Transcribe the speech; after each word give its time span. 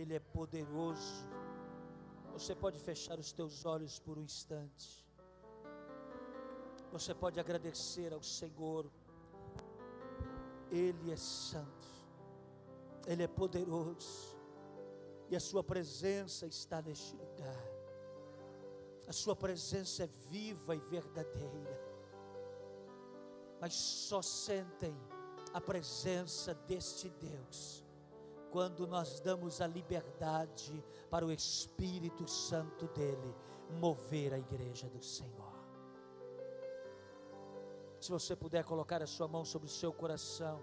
Ele 0.00 0.14
é 0.14 0.18
poderoso. 0.18 1.28
Você 2.32 2.54
pode 2.54 2.78
fechar 2.78 3.18
os 3.18 3.32
teus 3.32 3.66
olhos 3.66 3.98
por 3.98 4.16
um 4.18 4.22
instante. 4.22 5.06
Você 6.90 7.14
pode 7.14 7.38
agradecer 7.38 8.10
ao 8.14 8.22
Senhor. 8.22 8.90
Ele 10.70 11.12
é 11.12 11.16
santo. 11.16 11.88
Ele 13.06 13.24
é 13.24 13.28
poderoso. 13.28 14.38
E 15.28 15.36
a 15.36 15.40
sua 15.40 15.62
presença 15.62 16.46
está 16.46 16.80
neste 16.80 17.14
lugar. 17.14 17.62
A 19.06 19.12
sua 19.12 19.36
presença 19.36 20.04
é 20.04 20.08
viva 20.30 20.74
e 20.74 20.80
verdadeira. 20.80 21.78
Mas 23.60 23.74
só 23.74 24.22
sentem 24.22 24.96
a 25.52 25.60
presença 25.60 26.54
deste 26.54 27.10
Deus 27.10 27.89
quando 28.50 28.86
nós 28.86 29.20
damos 29.20 29.60
a 29.60 29.66
liberdade 29.66 30.84
para 31.08 31.24
o 31.24 31.32
Espírito 31.32 32.28
Santo 32.28 32.86
dele 32.88 33.34
mover 33.78 34.34
a 34.34 34.38
igreja 34.38 34.88
do 34.88 35.02
Senhor. 35.02 35.50
Se 38.00 38.10
você 38.10 38.34
puder 38.34 38.64
colocar 38.64 39.02
a 39.02 39.06
sua 39.06 39.28
mão 39.28 39.44
sobre 39.44 39.68
o 39.68 39.70
seu 39.70 39.92
coração, 39.92 40.60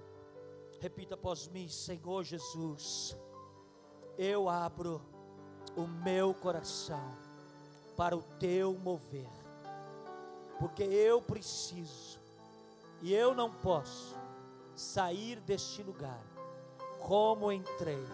repita 0.80 1.16
após 1.16 1.48
mim: 1.48 1.68
Senhor 1.68 2.24
Jesus, 2.24 3.16
eu 4.18 4.50
abro 4.50 5.02
o 5.76 5.88
meu 5.88 6.34
coração 6.34 7.16
para 7.96 8.18
o 8.18 8.24
teu 8.40 8.74
mover, 8.78 9.30
porque 10.60 10.84
eu 10.84 11.22
preciso 11.22 12.20
e 13.02 13.14
eu 13.14 13.36
não 13.36 13.52
posso 13.52 14.16
sair 14.76 15.40
deste 15.40 15.84
lugar 15.84 16.37
como 17.08 17.54
entrei, 17.54 18.06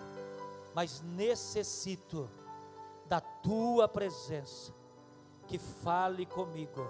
mas 0.76 1.02
necessito 1.02 2.30
da 3.08 3.20
tua 3.20 3.88
presença, 3.88 4.72
que 5.48 5.58
fale 5.58 6.28
comigo, 6.28 6.88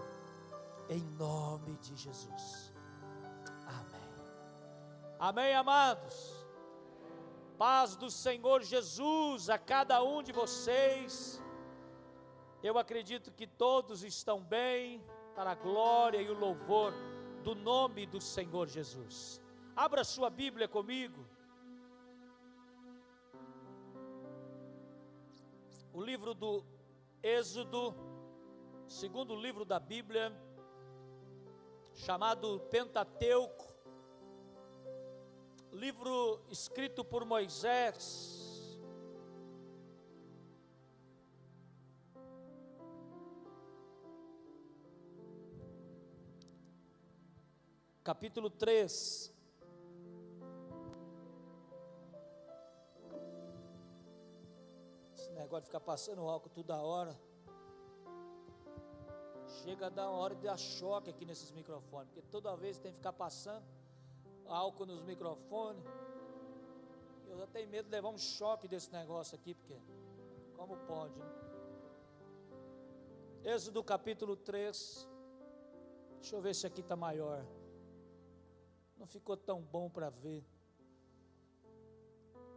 em 0.89 0.99
nome 1.17 1.77
de 1.77 1.95
Jesus. 1.95 2.73
Amém. 3.65 4.09
Amém, 5.17 5.55
amados. 5.55 6.45
Paz 7.57 7.95
do 7.95 8.11
Senhor 8.11 8.61
Jesus 8.63 9.49
a 9.49 9.57
cada 9.57 10.03
um 10.03 10.21
de 10.21 10.33
vocês. 10.33 11.41
Eu 12.61 12.77
acredito 12.77 13.31
que 13.31 13.47
todos 13.47 14.03
estão 14.03 14.41
bem, 14.41 15.01
para 15.33 15.51
a 15.51 15.55
glória 15.55 16.21
e 16.21 16.29
o 16.29 16.37
louvor 16.37 16.93
do 17.45 17.55
nome 17.55 18.05
do 18.05 18.19
Senhor 18.19 18.67
Jesus. 18.67 19.41
Abra 19.73 20.03
sua 20.03 20.29
Bíblia 20.29 20.67
comigo 20.67 21.25
o 25.93 26.01
livro 26.01 26.33
do 26.33 26.65
Êxodo, 27.21 27.93
segundo 28.87 29.35
livro 29.35 29.63
da 29.63 29.79
Bíblia, 29.79 30.35
chamado 31.93 32.59
Pentateuco, 32.71 33.71
livro 35.71 36.41
escrito 36.49 37.05
por 37.05 37.23
Moisés. 37.25 38.41
Capítulo 48.03 48.49
3, 48.49 49.32
negócio 55.53 55.61
de 55.61 55.67
ficar 55.67 55.79
passando 55.81 56.21
álcool 56.21 56.49
toda 56.49 56.75
hora. 56.81 57.15
Chega 59.61 59.85
a 59.85 59.89
dar 59.89 60.09
uma 60.09 60.17
hora 60.17 60.33
de 60.33 60.41
dar 60.41 60.57
choque 60.57 61.11
aqui 61.11 61.25
nesses 61.25 61.51
microfones, 61.51 62.07
porque 62.09 62.23
toda 62.31 62.55
vez 62.55 62.79
tem 62.79 62.91
que 62.91 62.97
ficar 62.97 63.13
passando 63.13 63.63
álcool 64.47 64.87
nos 64.87 65.03
microfones. 65.03 65.83
Eu 67.27 67.37
já 67.37 67.47
tenho 67.47 67.69
medo 67.69 67.85
de 67.85 67.91
levar 67.91 68.09
um 68.09 68.17
choque 68.17 68.67
desse 68.67 68.91
negócio 68.91 69.35
aqui, 69.35 69.53
porque 69.53 69.79
como 70.55 70.75
pode? 70.87 71.13
Né? 71.19 71.25
Êxodo 73.43 73.83
capítulo 73.83 74.35
3. 74.35 75.07
Deixa 76.19 76.35
eu 76.35 76.41
ver 76.41 76.55
se 76.55 76.65
aqui 76.65 76.81
está 76.81 76.95
maior. 76.95 77.45
Não 78.97 79.05
ficou 79.05 79.37
tão 79.37 79.61
bom 79.61 79.87
para 79.89 80.09
ver. 80.09 80.43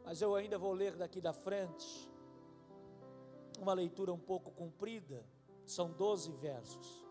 Mas 0.05 0.23
eu 0.23 0.35
ainda 0.35 0.57
vou 0.57 0.73
ler 0.73 0.97
daqui 0.97 1.21
da 1.21 1.33
frente 1.33 2.16
uma 3.59 3.73
leitura 3.73 4.13
um 4.13 4.19
pouco 4.19 4.51
comprida, 4.51 5.25
são 5.65 5.91
12 5.91 6.33
versos, 6.33 7.05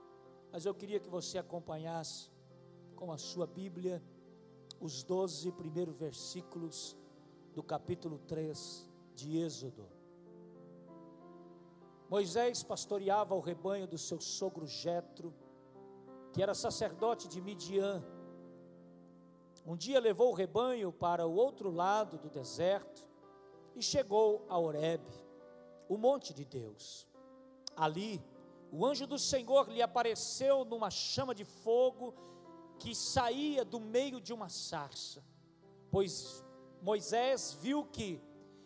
mas 0.52 0.66
eu 0.66 0.74
queria 0.74 1.00
que 1.00 1.10
você 1.10 1.38
acompanhasse 1.38 2.32
com 2.96 3.12
a 3.12 3.18
sua 3.18 3.46
Bíblia 3.46 4.02
os 4.80 5.04
12 5.04 5.52
primeiros 5.52 5.96
versículos 5.96 6.96
do 7.54 7.62
capítulo 7.64 8.20
3 8.20 8.90
de 9.14 9.38
Êxodo. 9.38 9.88
Moisés 12.10 12.64
pastoreava 12.64 13.34
o 13.34 13.40
rebanho 13.40 13.88
do 13.88 13.98
seu 13.98 14.22
sogro 14.22 14.68
Jetro, 14.68 15.34
que 16.32 16.42
era 16.42 16.54
sacerdote 16.54 17.28
de 17.28 17.42
Midian. 17.42 18.04
Um 19.66 19.76
dia 19.76 20.00
levou 20.00 20.30
o 20.30 20.36
rebanho 20.36 20.92
para 20.92 21.26
o 21.26 21.34
outro 21.34 21.72
lado 21.72 22.18
do 22.18 22.30
deserto 22.30 23.06
e 23.76 23.82
chegou 23.82 24.46
a 24.48 24.58
Horebe 24.58 25.25
o 25.88 25.98
monte 25.98 26.34
de 26.34 26.46
Deus. 26.46 27.08
Ali, 27.76 28.24
o 28.72 28.86
anjo 28.86 29.06
do 29.06 29.18
Senhor 29.18 29.70
lhe 29.70 29.82
apareceu 29.82 30.66
numa 30.66 30.90
chama 30.90 31.34
de 31.34 31.46
fogo 31.46 32.14
que 32.80 32.94
saía 32.94 33.64
do 33.64 33.80
meio 33.80 34.20
de 34.20 34.34
uma 34.34 34.50
sarça, 34.50 35.24
pois 35.90 36.44
Moisés 36.82 37.58
viu 37.62 37.86
que, 37.86 38.22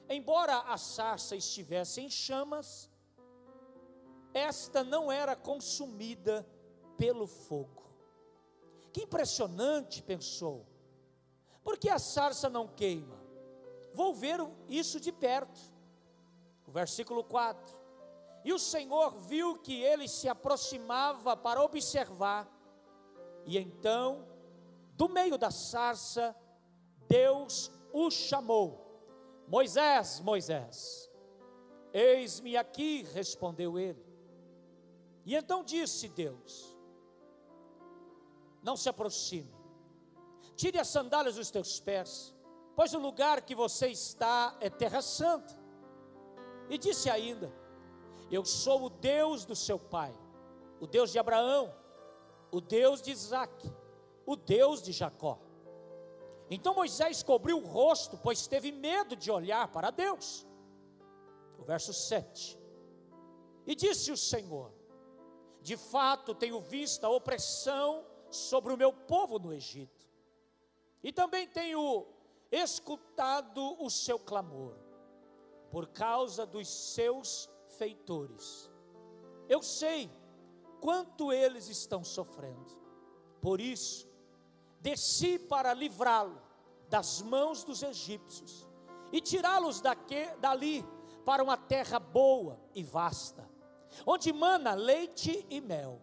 embora 0.10 0.58
a 0.60 0.78
sarça 0.78 1.36
estivesse 1.36 2.02
em 2.02 2.10
chamas, 2.10 2.90
esta 4.34 4.84
não 4.84 5.12
era 5.12 5.36
consumida 5.36 6.48
pelo 6.98 7.28
fogo. 7.28 7.84
Que 8.92 9.04
impressionante, 9.04 10.02
pensou. 10.02 10.66
Por 11.64 11.78
que 11.78 11.90
a 11.90 12.00
sarça 12.00 12.50
não 12.50 12.68
queima? 12.68 13.20
Vou 13.94 14.14
ver 14.14 14.40
isso 14.68 15.00
de 15.00 15.12
perto. 15.12 15.60
O 16.70 16.72
versículo 16.72 17.24
4. 17.24 17.76
E 18.46 18.54
o 18.54 18.60
Senhor 18.60 19.18
viu 19.18 19.58
que 19.58 19.82
ele 19.82 20.08
se 20.08 20.30
aproximava 20.30 21.36
para 21.36 21.64
observar, 21.64 22.48
e 23.44 23.58
então, 23.58 24.28
do 24.94 25.10
meio 25.10 25.36
da 25.36 25.50
sarça, 25.50 26.36
Deus 27.08 27.72
o 27.92 28.12
chamou: 28.12 29.02
Moisés, 29.48 30.20
Moisés. 30.20 31.10
Eis-me 31.92 32.56
aqui, 32.56 33.02
respondeu 33.02 33.80
ele. 33.80 34.06
E 35.26 35.36
então 35.36 35.64
disse 35.64 36.08
Deus: 36.08 36.78
Não 38.62 38.78
se 38.78 38.88
aproxime, 38.88 39.52
tire 40.56 40.78
as 40.78 40.88
sandálias 40.88 41.34
dos 41.34 41.50
teus 41.50 41.80
pés, 41.80 42.36
pois 42.76 42.94
o 42.94 43.00
lugar 43.00 43.42
que 43.42 43.56
você 43.56 43.88
está 43.88 44.56
é 44.60 44.70
terra 44.70 45.02
santa. 45.02 45.59
E 46.70 46.78
disse 46.78 47.10
ainda: 47.10 47.52
Eu 48.30 48.46
sou 48.46 48.86
o 48.86 48.90
Deus 48.90 49.44
do 49.44 49.56
seu 49.56 49.80
pai, 49.80 50.16
o 50.80 50.86
Deus 50.86 51.12
de 51.12 51.18
Abraão, 51.18 51.74
o 52.52 52.62
Deus 52.62 53.02
de 53.02 53.12
Isaac, 53.12 53.72
o 54.26 54.36
Deus 54.36 54.82
de 54.82 54.92
Jacó. 54.92 55.40
Então 56.50 56.76
Moisés 56.76 57.24
cobriu 57.24 57.58
o 57.58 57.66
rosto, 57.66 58.18
pois 58.18 58.48
teve 58.48 58.72
medo 58.72 59.16
de 59.16 59.32
olhar 59.32 59.68
para 59.70 59.90
Deus. 59.90 60.46
O 61.58 61.64
verso 61.64 61.94
7. 61.94 62.58
E 63.66 63.76
disse 63.76 64.12
o 64.12 64.18
Senhor: 64.18 64.72
De 65.62 65.76
fato 65.76 66.36
tenho 66.36 66.62
visto 66.62 67.04
a 67.04 67.10
opressão 67.10 68.06
sobre 68.30 68.72
o 68.72 68.78
meu 68.78 68.94
povo 68.94 69.40
no 69.40 69.52
Egito, 69.52 70.08
e 71.04 71.12
também 71.12 71.48
tenho 71.48 72.06
escutado 72.52 73.76
o 73.84 73.90
seu 73.90 74.20
clamor 74.20 74.89
por 75.72 75.88
causa 75.88 76.46
dos 76.46 76.68
seus 76.68 77.50
feitores. 77.78 78.70
Eu 79.48 79.62
sei 79.62 80.12
quanto 80.82 81.32
eles 81.32 81.70
estão 81.70 82.04
sofrendo. 82.04 82.78
Por 83.42 83.62
isso, 83.62 84.08
desci 84.80 85.38
para 85.38 85.74
livrá-lo 85.74 86.42
das 86.90 87.22
mãos 87.22 87.64
dos 87.64 87.84
egípcios 87.84 88.68
e 89.12 89.22
tirá-los 89.22 89.82
dali 90.40 90.86
para 91.26 91.44
uma 91.44 91.58
terra 91.58 92.00
boa 92.00 92.60
e 92.74 92.84
vasta, 92.84 93.48
onde 94.06 94.34
mana 94.34 94.74
leite 94.74 95.46
e 95.50 95.62
mel, 95.62 96.02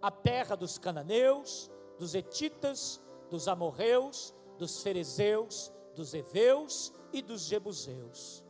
a 0.00 0.10
terra 0.10 0.54
dos 0.56 0.78
cananeus, 0.78 1.70
dos 1.98 2.14
etitas, 2.14 3.00
dos 3.30 3.48
amorreus, 3.48 4.34
dos 4.58 4.82
ferezeus, 4.82 5.72
dos 5.94 6.12
heveus 6.12 6.92
e 7.12 7.22
dos 7.22 7.42
jebuseus 7.42 8.45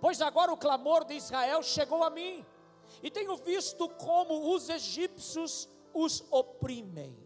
Pois 0.00 0.20
agora 0.20 0.52
o 0.52 0.56
clamor 0.56 1.04
de 1.04 1.14
Israel 1.14 1.62
chegou 1.62 2.02
a 2.02 2.10
mim, 2.10 2.44
e 3.02 3.10
tenho 3.10 3.36
visto 3.36 3.88
como 3.88 4.54
os 4.54 4.68
egípcios 4.68 5.68
os 5.92 6.24
oprimem. 6.30 7.16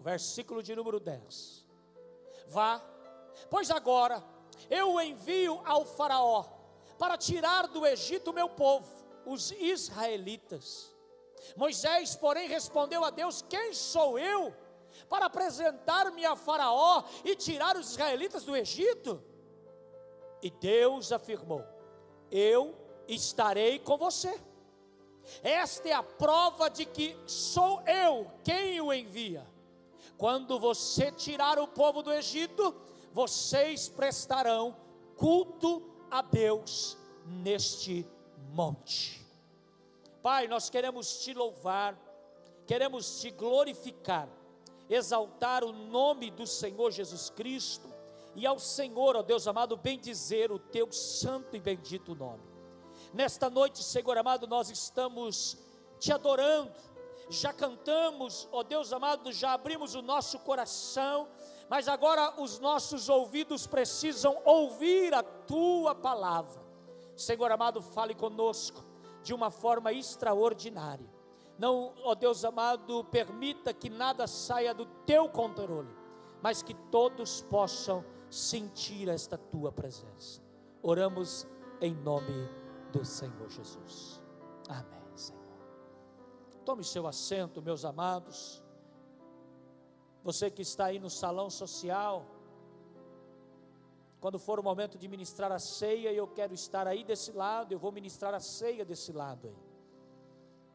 Versículo 0.00 0.62
de 0.62 0.74
número 0.74 1.00
10. 1.00 1.66
Vá, 2.48 2.82
pois 3.48 3.70
agora 3.70 4.22
eu 4.68 5.00
envio 5.00 5.60
ao 5.64 5.84
Faraó 5.84 6.44
para 6.98 7.16
tirar 7.16 7.66
do 7.68 7.86
Egito 7.86 8.30
o 8.30 8.34
meu 8.34 8.48
povo, 8.48 8.88
os 9.26 9.50
israelitas. 9.52 10.94
Moisés, 11.56 12.16
porém, 12.16 12.48
respondeu 12.48 13.04
a 13.04 13.10
Deus: 13.10 13.42
Quem 13.42 13.72
sou 13.72 14.18
eu 14.18 14.54
para 15.08 15.26
apresentar-me 15.26 16.24
a 16.24 16.36
Faraó 16.36 17.04
e 17.24 17.34
tirar 17.34 17.76
os 17.76 17.90
israelitas 17.90 18.44
do 18.44 18.56
Egito? 18.56 19.22
E 20.42 20.50
Deus 20.50 21.12
afirmou: 21.12 21.64
Eu 22.30 22.74
estarei 23.08 23.78
com 23.78 23.96
você. 23.96 24.40
Esta 25.42 25.88
é 25.88 25.92
a 25.92 26.02
prova 26.02 26.68
de 26.68 26.84
que 26.84 27.16
sou 27.26 27.82
eu 27.82 28.30
quem 28.42 28.80
o 28.80 28.92
envia. 28.92 29.46
Quando 30.16 30.58
você 30.58 31.10
tirar 31.10 31.58
o 31.58 31.66
povo 31.66 32.02
do 32.02 32.12
Egito, 32.12 32.74
vocês 33.12 33.88
prestarão 33.88 34.76
culto 35.16 35.82
a 36.10 36.22
Deus 36.22 36.96
neste 37.26 38.06
monte. 38.52 39.24
Pai, 40.22 40.46
nós 40.46 40.70
queremos 40.70 41.18
te 41.22 41.34
louvar, 41.34 41.98
queremos 42.66 43.20
te 43.20 43.30
glorificar, 43.30 44.28
exaltar 44.88 45.64
o 45.64 45.72
nome 45.72 46.30
do 46.30 46.46
Senhor 46.46 46.90
Jesus 46.90 47.30
Cristo 47.30 47.93
e 48.34 48.46
ao 48.46 48.58
Senhor, 48.58 49.16
ó 49.16 49.22
Deus 49.22 49.46
amado, 49.46 49.76
bendizer 49.76 50.50
o 50.50 50.58
teu 50.58 50.90
santo 50.92 51.56
e 51.56 51.60
bendito 51.60 52.14
nome. 52.14 52.42
Nesta 53.12 53.48
noite, 53.48 53.82
Senhor 53.82 54.16
amado, 54.18 54.46
nós 54.46 54.70
estamos 54.70 55.56
te 55.98 56.12
adorando, 56.12 56.72
já 57.30 57.52
cantamos, 57.52 58.48
ó 58.50 58.62
Deus 58.62 58.92
amado, 58.92 59.32
já 59.32 59.52
abrimos 59.52 59.94
o 59.94 60.02
nosso 60.02 60.38
coração, 60.40 61.28
mas 61.68 61.88
agora 61.88 62.40
os 62.40 62.58
nossos 62.58 63.08
ouvidos 63.08 63.66
precisam 63.66 64.36
ouvir 64.44 65.14
a 65.14 65.22
tua 65.22 65.94
palavra. 65.94 66.62
Senhor 67.16 67.50
amado, 67.50 67.80
fale 67.80 68.14
conosco 68.14 68.84
de 69.22 69.32
uma 69.32 69.50
forma 69.50 69.92
extraordinária. 69.92 71.08
Não, 71.56 71.94
ó 72.02 72.14
Deus 72.14 72.44
amado, 72.44 73.04
permita 73.04 73.72
que 73.72 73.88
nada 73.88 74.26
saia 74.26 74.74
do 74.74 74.86
teu 75.06 75.28
controle, 75.28 75.88
mas 76.42 76.62
que 76.62 76.74
todos 76.74 77.42
possam 77.42 78.04
sentir 78.34 79.08
esta 79.08 79.38
tua 79.38 79.70
presença. 79.70 80.42
Oramos 80.82 81.46
em 81.80 81.94
nome 81.94 82.48
do 82.92 83.04
Senhor 83.04 83.48
Jesus. 83.48 84.20
Amém, 84.68 85.16
Senhor. 85.16 85.40
Tome 86.64 86.82
seu 86.82 87.06
assento, 87.06 87.62
meus 87.62 87.84
amados. 87.84 88.62
Você 90.24 90.50
que 90.50 90.62
está 90.62 90.86
aí 90.86 90.98
no 90.98 91.08
salão 91.08 91.48
social, 91.48 92.26
quando 94.20 94.38
for 94.38 94.58
o 94.58 94.64
momento 94.64 94.98
de 94.98 95.06
ministrar 95.06 95.52
a 95.52 95.60
ceia, 95.60 96.12
eu 96.12 96.26
quero 96.26 96.54
estar 96.54 96.88
aí 96.88 97.04
desse 97.04 97.30
lado, 97.30 97.72
eu 97.72 97.78
vou 97.78 97.92
ministrar 97.92 98.34
a 98.34 98.40
ceia 98.40 98.84
desse 98.84 99.12
lado 99.12 99.46
aí. 99.46 99.74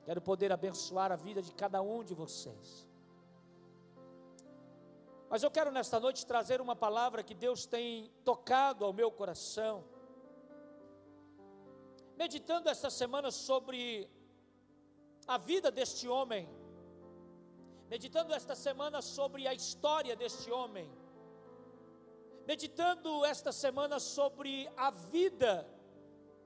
Quero 0.05 0.21
poder 0.21 0.51
abençoar 0.51 1.12
a 1.12 1.17
vida 1.17 1.41
de 1.41 1.53
cada 1.53 1.81
um 1.81 2.03
de 2.05 2.13
vocês. 2.13 2.88
Mas 5.29 5.43
eu 5.43 5.51
quero 5.51 5.71
nesta 5.71 5.99
noite 5.99 6.25
trazer 6.25 6.59
uma 6.59 6.75
palavra 6.75 7.21
que 7.21 7.35
Deus 7.35 7.65
tem 7.65 8.11
tocado 8.25 8.83
ao 8.83 8.91
meu 8.91 9.11
coração. 9.11 9.85
Meditando 12.17 12.67
esta 12.67 12.89
semana 12.89 13.29
sobre 13.29 14.09
a 15.27 15.37
vida 15.37 15.69
deste 15.69 16.07
homem, 16.07 16.49
meditando 17.87 18.33
esta 18.33 18.55
semana 18.55 19.03
sobre 19.03 19.47
a 19.47 19.53
história 19.53 20.15
deste 20.15 20.49
homem, 20.51 20.91
meditando 22.47 23.23
esta 23.23 23.51
semana 23.51 23.99
sobre 23.99 24.67
a 24.75 24.89
vida 24.89 25.69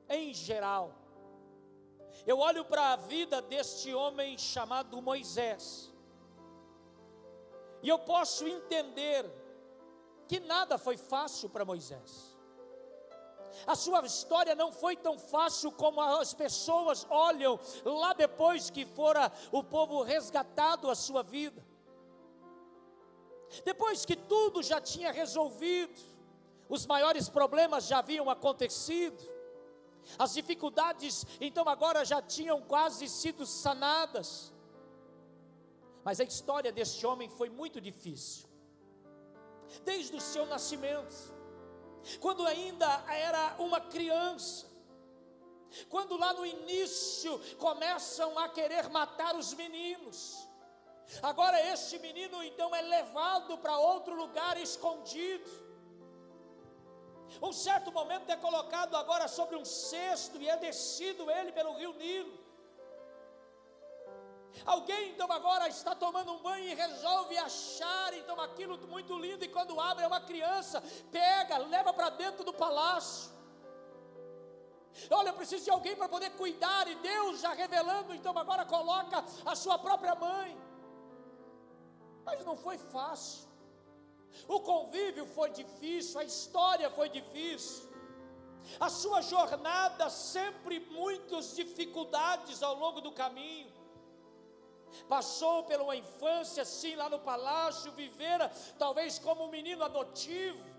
em 0.09 0.33
geral. 0.33 0.93
Eu 2.27 2.39
olho 2.39 2.65
para 2.65 2.91
a 2.91 2.95
vida 2.97 3.41
deste 3.41 3.93
homem 3.93 4.37
chamado 4.37 5.01
Moisés. 5.01 5.92
E 7.83 7.89
eu 7.89 7.99
posso 7.99 8.47
entender 8.47 9.29
que 10.27 10.39
nada 10.39 10.77
foi 10.77 10.95
fácil 10.95 11.49
para 11.49 11.65
Moisés. 11.65 12.33
A 13.67 13.75
sua 13.75 14.03
história 14.05 14.55
não 14.55 14.71
foi 14.71 14.95
tão 14.95 15.19
fácil 15.19 15.69
como 15.71 16.01
as 16.01 16.33
pessoas 16.33 17.05
olham 17.09 17.59
lá 17.83 18.13
depois 18.13 18.69
que 18.69 18.85
fora 18.85 19.29
o 19.51 19.61
povo 19.61 20.01
resgatado 20.01 20.89
a 20.89 20.95
sua 20.95 21.21
vida. 21.23 21.63
Depois 23.65 24.05
que 24.05 24.15
tudo 24.15 24.63
já 24.63 24.79
tinha 24.79 25.11
resolvido, 25.11 26.01
os 26.69 26.85
maiores 26.85 27.27
problemas 27.27 27.85
já 27.85 27.99
haviam 27.99 28.29
acontecido, 28.29 29.21
as 30.17 30.33
dificuldades 30.33 31.25
então 31.39 31.67
agora 31.67 32.05
já 32.05 32.21
tinham 32.21 32.61
quase 32.61 33.09
sido 33.09 33.45
sanadas. 33.45 34.52
Mas 36.03 36.19
a 36.19 36.23
história 36.23 36.71
deste 36.71 37.05
homem 37.05 37.29
foi 37.29 37.49
muito 37.49 37.79
difícil. 37.79 38.47
Desde 39.83 40.15
o 40.15 40.21
seu 40.21 40.45
nascimento, 40.45 41.15
quando 42.19 42.45
ainda 42.45 43.03
era 43.09 43.55
uma 43.57 43.79
criança, 43.79 44.67
quando 45.89 46.17
lá 46.17 46.33
no 46.33 46.45
início 46.45 47.39
começam 47.57 48.37
a 48.37 48.49
querer 48.49 48.89
matar 48.89 49.35
os 49.35 49.53
meninos. 49.53 50.47
Agora 51.21 51.59
este 51.73 51.97
menino 51.99 52.43
então 52.43 52.75
é 52.75 52.81
levado 52.81 53.57
para 53.57 53.77
outro 53.77 54.15
lugar 54.15 54.57
escondido. 54.57 55.49
Um 57.41 57.51
certo 57.51 57.91
momento 57.91 58.29
é 58.29 58.35
colocado 58.35 58.95
agora 58.95 59.27
sobre 59.27 59.55
um 59.55 59.65
cesto 59.65 60.39
e 60.39 60.47
é 60.47 60.57
descido 60.57 61.31
ele 61.31 61.51
pelo 61.51 61.73
rio 61.73 61.93
Nilo. 61.93 62.42
Alguém 64.65 65.09
então 65.11 65.29
agora 65.31 65.67
está 65.67 65.95
tomando 65.95 66.33
um 66.33 66.41
banho 66.41 66.65
e 66.65 66.75
resolve 66.75 67.37
achar 67.37 68.13
então 68.13 68.39
aquilo 68.39 68.77
muito 68.87 69.17
lindo 69.17 69.43
e 69.43 69.49
quando 69.49 69.79
abre 69.79 70.03
é 70.03 70.07
uma 70.07 70.21
criança, 70.21 70.81
pega, 71.11 71.57
leva 71.57 71.91
para 71.91 72.09
dentro 72.09 72.43
do 72.43 72.53
palácio. 72.53 73.33
Olha, 75.09 75.29
eu 75.29 75.33
preciso 75.33 75.63
de 75.63 75.71
alguém 75.71 75.95
para 75.95 76.07
poder 76.07 76.29
cuidar 76.31 76.87
e 76.87 76.95
Deus 76.95 77.41
já 77.41 77.51
revelando 77.53 78.13
então 78.13 78.37
agora 78.37 78.63
coloca 78.63 79.25
a 79.43 79.55
sua 79.55 79.77
própria 79.79 80.15
mãe. 80.15 80.55
Mas 82.23 82.45
não 82.45 82.55
foi 82.55 82.77
fácil. 82.77 83.49
O 84.47 84.59
convívio 84.61 85.25
foi 85.25 85.49
difícil, 85.49 86.19
a 86.19 86.23
história 86.23 86.89
foi 86.91 87.09
difícil. 87.09 87.91
A 88.79 88.89
sua 88.89 89.21
jornada 89.21 90.09
sempre 90.09 90.79
muitas 90.79 91.55
dificuldades 91.55 92.63
ao 92.63 92.75
longo 92.75 93.01
do 93.01 93.11
caminho 93.11 93.72
passou 95.07 95.63
pela 95.63 95.95
infância 95.95 96.63
assim 96.63 96.95
lá 96.95 97.09
no 97.09 97.19
palácio, 97.19 97.91
vivera 97.91 98.51
talvez 98.77 99.19
como 99.19 99.45
um 99.45 99.49
menino 99.49 99.83
adotivo, 99.83 100.73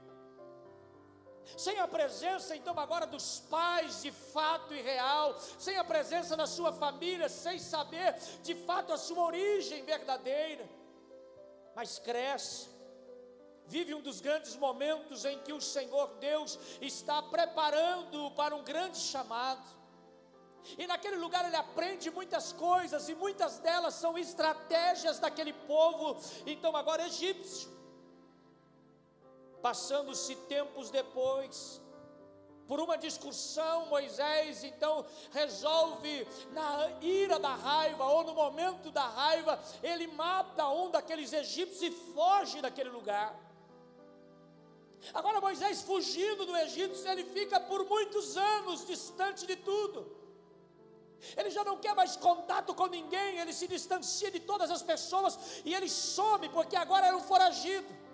sem 1.57 1.79
a 1.79 1.87
presença 1.87 2.57
então 2.57 2.79
agora 2.79 3.07
dos 3.07 3.41
pais 3.41 4.03
de 4.03 4.11
fato 4.11 4.75
e 4.75 4.81
real, 4.81 5.39
sem 5.59 5.77
a 5.77 5.85
presença 5.85 6.37
da 6.37 6.47
sua 6.47 6.73
família, 6.73 7.29
sem 7.29 7.59
saber 7.59 8.15
de 8.43 8.55
fato 8.55 8.93
a 8.93 8.99
sua 8.99 9.25
origem 9.25 9.85
verdadeira, 9.85 10.69
mas 11.75 11.99
cresce, 11.99 12.69
vive 13.67 13.95
um 13.95 14.01
dos 14.01 14.21
grandes 14.21 14.57
momentos 14.57 15.25
em 15.25 15.39
que 15.41 15.53
o 15.53 15.61
Senhor 15.61 16.09
Deus 16.19 16.59
está 16.81 17.23
preparando 17.23 18.31
para 18.33 18.55
um 18.55 18.63
grande 18.63 18.99
chamado. 18.99 19.84
E 20.79 20.87
naquele 20.87 21.17
lugar 21.17 21.45
ele 21.45 21.57
aprende 21.57 22.11
muitas 22.11 22.53
coisas, 22.53 23.09
e 23.09 23.15
muitas 23.15 23.59
delas 23.59 23.95
são 23.95 24.17
estratégias 24.17 25.19
daquele 25.19 25.53
povo, 25.53 26.17
então 26.47 26.75
agora 26.75 27.07
egípcio. 27.07 27.71
Passando-se 29.61 30.35
tempos 30.37 30.91
depois, 30.91 31.81
por 32.67 32.81
uma 32.81 32.97
discussão, 32.97 33.87
Moisés 33.87 34.65
então 34.65 35.05
resolve, 35.33 36.27
na 36.53 36.91
ira 37.03 37.39
da 37.39 37.55
raiva, 37.55 38.05
ou 38.07 38.25
no 38.25 38.35
momento 38.35 38.91
da 38.91 39.07
raiva, 39.07 39.63
ele 39.83 40.07
mata 40.07 40.69
um 40.69 40.91
daqueles 40.91 41.33
egípcios 41.33 41.83
e 41.83 41.91
foge 41.91 42.63
daquele 42.63 42.89
lugar. 42.89 43.39
Agora, 45.13 45.41
Moisés 45.43 45.83
fugindo 45.83 46.47
do 46.47 46.57
Egito, 46.57 46.97
ele 47.07 47.25
fica 47.25 47.61
por 47.61 47.85
muitos 47.85 48.37
anos 48.39 48.87
distante 48.87 49.47
de 49.47 49.57
tudo. 49.57 50.24
Ele 51.37 51.51
já 51.51 51.65
não 51.65 51.77
quer 51.79 51.95
mais 51.95 52.17
contato 52.17 52.75
com 52.75 52.87
ninguém, 52.87 53.39
ele 53.39 53.53
se 53.53 53.67
distancia 53.67 54.31
de 54.31 54.41
todas 54.41 54.71
as 54.71 54.83
pessoas 54.83 55.39
e 55.65 55.75
ele 55.75 55.89
some, 55.89 56.49
porque 56.49 56.77
agora 56.77 57.07
era 57.07 57.17
um 57.17 57.23
foragido. 57.23 58.05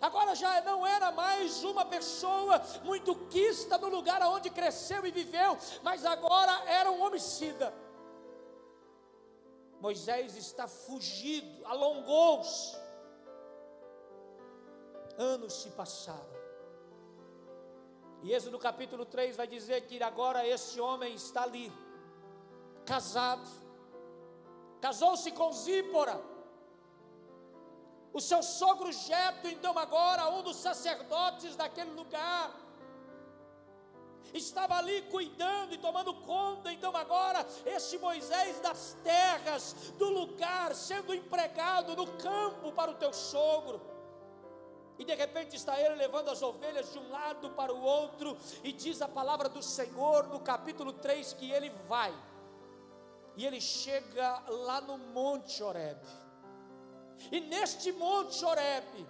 Agora 0.00 0.34
já 0.34 0.60
não 0.62 0.86
era 0.86 1.12
mais 1.12 1.62
uma 1.64 1.84
pessoa 1.84 2.62
muito 2.82 3.14
quista 3.26 3.76
no 3.76 3.88
lugar 3.88 4.22
onde 4.22 4.48
cresceu 4.50 5.04
e 5.04 5.10
viveu, 5.10 5.58
mas 5.82 6.04
agora 6.04 6.62
era 6.66 6.90
um 6.90 7.02
homicida. 7.02 7.74
Moisés 9.80 10.36
está 10.36 10.68
fugido, 10.68 11.66
alongou-se. 11.66 12.76
Anos 15.18 15.52
se 15.62 15.70
passaram. 15.70 16.41
E 18.22 18.32
Êxodo 18.32 18.56
capítulo 18.56 19.04
3 19.04 19.36
vai 19.36 19.48
dizer 19.48 19.80
que 19.88 20.00
agora 20.00 20.46
este 20.46 20.80
homem 20.80 21.12
está 21.12 21.42
ali, 21.42 21.72
casado, 22.86 23.48
casou-se 24.80 25.32
com 25.32 25.50
Zípora. 25.52 26.22
O 28.12 28.20
seu 28.20 28.40
sogro 28.40 28.92
Jeto, 28.92 29.48
então 29.48 29.76
agora 29.76 30.28
um 30.30 30.42
dos 30.42 30.56
sacerdotes 30.56 31.56
daquele 31.56 31.90
lugar, 31.90 32.54
estava 34.32 34.76
ali 34.76 35.02
cuidando 35.02 35.74
e 35.74 35.78
tomando 35.78 36.14
conta, 36.14 36.72
então 36.72 36.94
agora 36.96 37.44
este 37.66 37.98
Moisés 37.98 38.60
das 38.60 38.96
terras, 39.02 39.72
do 39.98 40.08
lugar, 40.08 40.76
sendo 40.76 41.12
empregado 41.12 41.96
no 41.96 42.06
campo 42.18 42.70
para 42.70 42.92
o 42.92 42.94
teu 42.94 43.12
sogro. 43.12 43.91
E 45.02 45.04
de 45.04 45.16
repente 45.16 45.56
está 45.56 45.80
ele 45.80 45.96
levando 45.96 46.28
as 46.28 46.42
ovelhas 46.42 46.92
de 46.92 46.98
um 47.00 47.10
lado 47.10 47.50
para 47.50 47.74
o 47.74 47.82
outro, 47.82 48.38
e 48.62 48.72
diz 48.72 49.02
a 49.02 49.08
palavra 49.08 49.48
do 49.48 49.60
Senhor 49.60 50.28
no 50.28 50.38
capítulo 50.38 50.92
3 50.92 51.32
que 51.32 51.50
ele 51.50 51.70
vai, 51.88 52.14
e 53.36 53.44
ele 53.44 53.60
chega 53.60 54.40
lá 54.46 54.80
no 54.80 54.96
Monte 54.96 55.60
Horebe. 55.60 56.06
E 57.32 57.40
neste 57.40 57.90
monte 57.90 58.44
Horebe, 58.44 59.04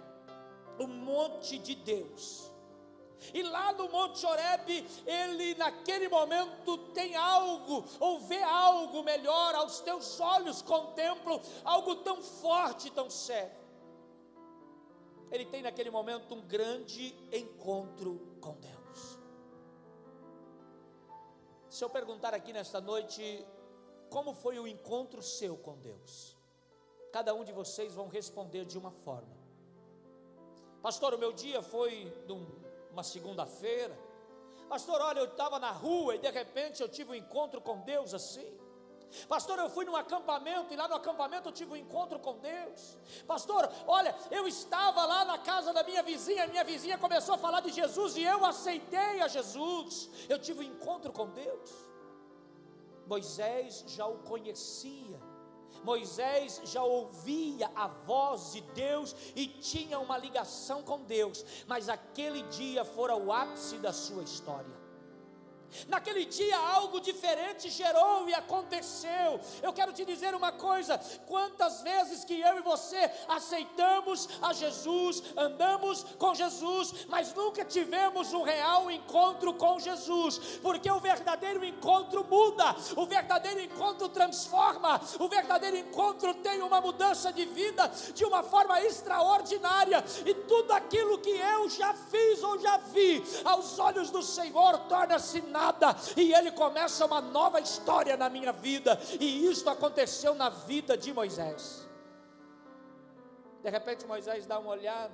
o 0.79 0.87
monte 0.87 1.59
de 1.59 1.75
Deus. 1.75 2.51
E 3.31 3.43
lá 3.43 3.71
no 3.73 3.87
Monte 3.87 4.25
Horebe, 4.25 4.83
ele 5.05 5.53
naquele 5.53 6.09
momento 6.09 6.75
tem 6.95 7.15
algo, 7.15 7.85
ou 7.99 8.19
vê 8.19 8.41
algo 8.41 9.03
melhor, 9.03 9.53
aos 9.53 9.79
teus 9.79 10.19
olhos 10.19 10.63
contemplam 10.63 11.39
algo 11.63 11.97
tão 11.97 12.19
forte, 12.19 12.89
tão 12.89 13.11
sério. 13.11 13.62
Ele 15.33 15.45
tem 15.45 15.61
naquele 15.61 15.89
momento 15.89 16.33
um 16.35 16.41
grande 16.41 17.13
encontro 17.41 18.11
com 18.39 18.53
Deus. 18.69 19.19
Se 21.69 21.83
eu 21.83 21.89
perguntar 21.89 22.33
aqui 22.33 22.53
nesta 22.53 22.79
noite, 22.79 23.45
como 24.09 24.33
foi 24.33 24.59
o 24.59 24.67
encontro 24.67 25.21
seu 25.21 25.57
com 25.57 25.75
Deus? 25.79 26.33
cada 27.13 27.31
um 27.35 27.43
de 27.43 27.53
vocês 27.53 27.93
vão 27.93 28.07
responder 28.07 28.65
de 28.65 28.75
uma 28.75 28.89
forma. 28.89 29.37
Pastor, 30.81 31.13
o 31.13 31.17
meu 31.17 31.31
dia 31.31 31.61
foi 31.61 32.11
uma 32.91 33.03
segunda-feira. 33.03 33.95
Pastor, 34.67 34.99
olha, 34.99 35.19
eu 35.19 35.25
estava 35.25 35.59
na 35.59 35.69
rua 35.69 36.15
e 36.15 36.17
de 36.17 36.31
repente 36.31 36.81
eu 36.81 36.89
tive 36.89 37.11
um 37.11 37.15
encontro 37.15 37.61
com 37.61 37.81
Deus 37.81 38.15
assim. 38.15 38.51
Pastor, 39.27 39.59
eu 39.59 39.69
fui 39.69 39.85
num 39.85 39.95
acampamento 39.95 40.73
e 40.73 40.75
lá 40.75 40.87
no 40.87 40.95
acampamento 40.95 41.49
eu 41.49 41.53
tive 41.53 41.71
um 41.73 41.75
encontro 41.75 42.19
com 42.19 42.37
Deus. 42.37 42.97
Pastor, 43.27 43.69
olha, 43.87 44.15
eu 44.31 44.47
estava 44.47 45.05
lá 45.05 45.25
na 45.25 45.37
casa 45.37 45.73
da 45.73 45.83
minha 45.83 46.03
vizinha, 46.03 46.47
minha 46.47 46.63
vizinha 46.63 46.97
começou 46.97 47.35
a 47.35 47.37
falar 47.37 47.61
de 47.61 47.71
Jesus 47.71 48.17
e 48.17 48.23
eu 48.23 48.45
aceitei 48.45 49.21
a 49.21 49.27
Jesus. 49.27 50.09
Eu 50.27 50.39
tive 50.39 50.59
um 50.61 50.63
encontro 50.63 51.11
com 51.11 51.29
Deus. 51.29 51.71
Moisés 53.05 53.83
já 53.87 54.07
o 54.07 54.19
conhecia 54.19 55.19
Moisés 55.83 56.61
já 56.63 56.81
ouvia 56.81 57.69
a 57.75 57.87
voz 57.87 58.53
de 58.53 58.61
Deus 58.61 59.15
e 59.35 59.47
tinha 59.47 59.99
uma 59.99 60.17
ligação 60.17 60.81
com 60.81 61.01
Deus, 61.01 61.45
mas 61.67 61.89
aquele 61.89 62.41
dia 62.43 62.85
fora 62.85 63.15
o 63.15 63.31
ápice 63.31 63.77
da 63.77 63.91
sua 63.91 64.23
história. 64.23 64.82
Naquele 65.87 66.25
dia 66.25 66.57
algo 66.57 66.99
diferente 66.99 67.69
gerou 67.69 68.27
e 68.29 68.33
aconteceu. 68.33 69.39
Eu 69.61 69.73
quero 69.73 69.91
te 69.91 70.05
dizer 70.05 70.35
uma 70.35 70.51
coisa: 70.51 70.99
quantas 71.27 71.81
vezes 71.81 72.23
que 72.23 72.39
eu 72.39 72.57
e 72.57 72.61
você 72.61 73.09
aceitamos 73.27 74.29
a 74.41 74.53
Jesus, 74.53 75.23
andamos 75.35 76.03
com 76.17 76.33
Jesus, 76.33 77.05
mas 77.07 77.33
nunca 77.33 77.65
tivemos 77.65 78.33
um 78.33 78.43
real 78.43 78.89
encontro 78.91 79.53
com 79.53 79.79
Jesus, 79.79 80.59
porque 80.61 80.89
o 80.89 80.99
verdadeiro 80.99 81.63
encontro 81.65 82.25
muda, 82.29 82.75
o 82.95 83.05
verdadeiro 83.05 83.59
encontro 83.59 84.09
transforma, 84.09 85.01
o 85.19 85.27
verdadeiro 85.27 85.77
encontro 85.77 86.33
tem 86.35 86.61
uma 86.61 86.79
mudança 86.79 87.31
de 87.31 87.45
vida 87.45 87.91
de 88.13 88.25
uma 88.25 88.43
forma 88.43 88.81
extraordinária, 88.81 90.03
e 90.25 90.33
tudo 90.33 90.71
aquilo 90.71 91.17
que 91.17 91.31
eu 91.31 91.69
já 91.69 91.93
fiz 91.93 92.43
ou 92.43 92.59
já 92.59 92.77
vi, 92.77 93.23
aos 93.43 93.79
olhos 93.79 94.09
do 94.09 94.21
Senhor, 94.21 94.77
torna-se 94.87 95.41
nada 95.41 95.62
e 96.17 96.33
ele 96.33 96.51
começa 96.51 97.05
uma 97.05 97.21
nova 97.21 97.59
história 97.59 98.17
na 98.17 98.29
minha 98.29 98.51
vida, 98.51 98.99
e 99.19 99.47
isto 99.47 99.69
aconteceu 99.69 100.33
na 100.33 100.49
vida 100.49 100.97
de 100.97 101.13
Moisés. 101.13 101.87
De 103.61 103.69
repente 103.69 104.05
Moisés 104.05 104.45
dá 104.45 104.59
uma 104.59 104.71
olhada, 104.71 105.13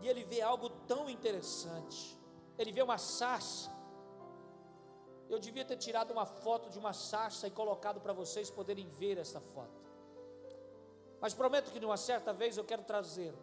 e 0.00 0.08
ele 0.08 0.24
vê 0.24 0.40
algo 0.40 0.68
tão 0.86 1.08
interessante. 1.08 2.16
Ele 2.58 2.72
vê 2.72 2.82
uma 2.82 2.98
sarça. 2.98 3.70
Eu 5.28 5.38
devia 5.38 5.64
ter 5.64 5.76
tirado 5.76 6.12
uma 6.12 6.24
foto 6.24 6.70
de 6.70 6.78
uma 6.78 6.92
sarça 6.92 7.48
e 7.48 7.50
colocado 7.50 8.00
para 8.00 8.12
vocês 8.12 8.50
poderem 8.50 8.88
ver 8.88 9.18
essa 9.18 9.40
foto. 9.40 9.84
Mas 11.20 11.34
prometo 11.34 11.72
que 11.72 11.80
numa 11.80 11.96
certa 11.96 12.32
vez 12.32 12.56
eu 12.56 12.64
quero 12.64 12.84
trazer 12.84 13.34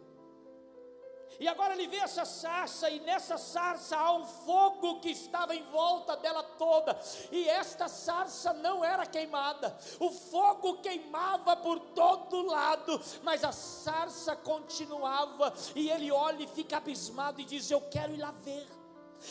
e 1.38 1.48
agora 1.48 1.74
ele 1.74 1.86
vê 1.86 1.96
essa 1.96 2.24
sarça, 2.24 2.88
e 2.90 3.00
nessa 3.00 3.36
sarça 3.38 3.96
há 3.96 4.12
um 4.12 4.24
fogo 4.24 5.00
que 5.00 5.10
estava 5.10 5.54
em 5.54 5.62
volta 5.64 6.16
dela 6.16 6.42
toda, 6.42 6.98
e 7.30 7.48
esta 7.48 7.88
sarça 7.88 8.52
não 8.52 8.84
era 8.84 9.06
queimada, 9.06 9.76
o 9.98 10.10
fogo 10.10 10.78
queimava 10.78 11.56
por 11.56 11.80
todo 11.80 12.46
lado, 12.46 13.00
mas 13.22 13.44
a 13.44 13.52
sarça 13.52 14.36
continuava, 14.36 15.52
e 15.74 15.90
ele 15.90 16.10
olha 16.10 16.42
e 16.42 16.48
fica 16.48 16.76
abismado 16.76 17.40
e 17.40 17.44
diz: 17.44 17.70
Eu 17.70 17.80
quero 17.80 18.12
ir 18.12 18.18
lá 18.18 18.30
ver. 18.30 18.66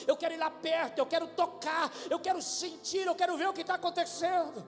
Eu 0.07 0.17
quero 0.17 0.33
ir 0.33 0.38
lá 0.38 0.50
perto, 0.50 0.98
eu 0.98 1.05
quero 1.05 1.27
tocar, 1.27 1.91
eu 2.10 2.19
quero 2.19 2.41
sentir, 2.41 3.05
eu 3.05 3.13
quero 3.13 3.38
ver 3.38 3.48
o 3.48 3.53
que 3.53 3.62
está 3.62 3.75
acontecendo. 3.75 4.67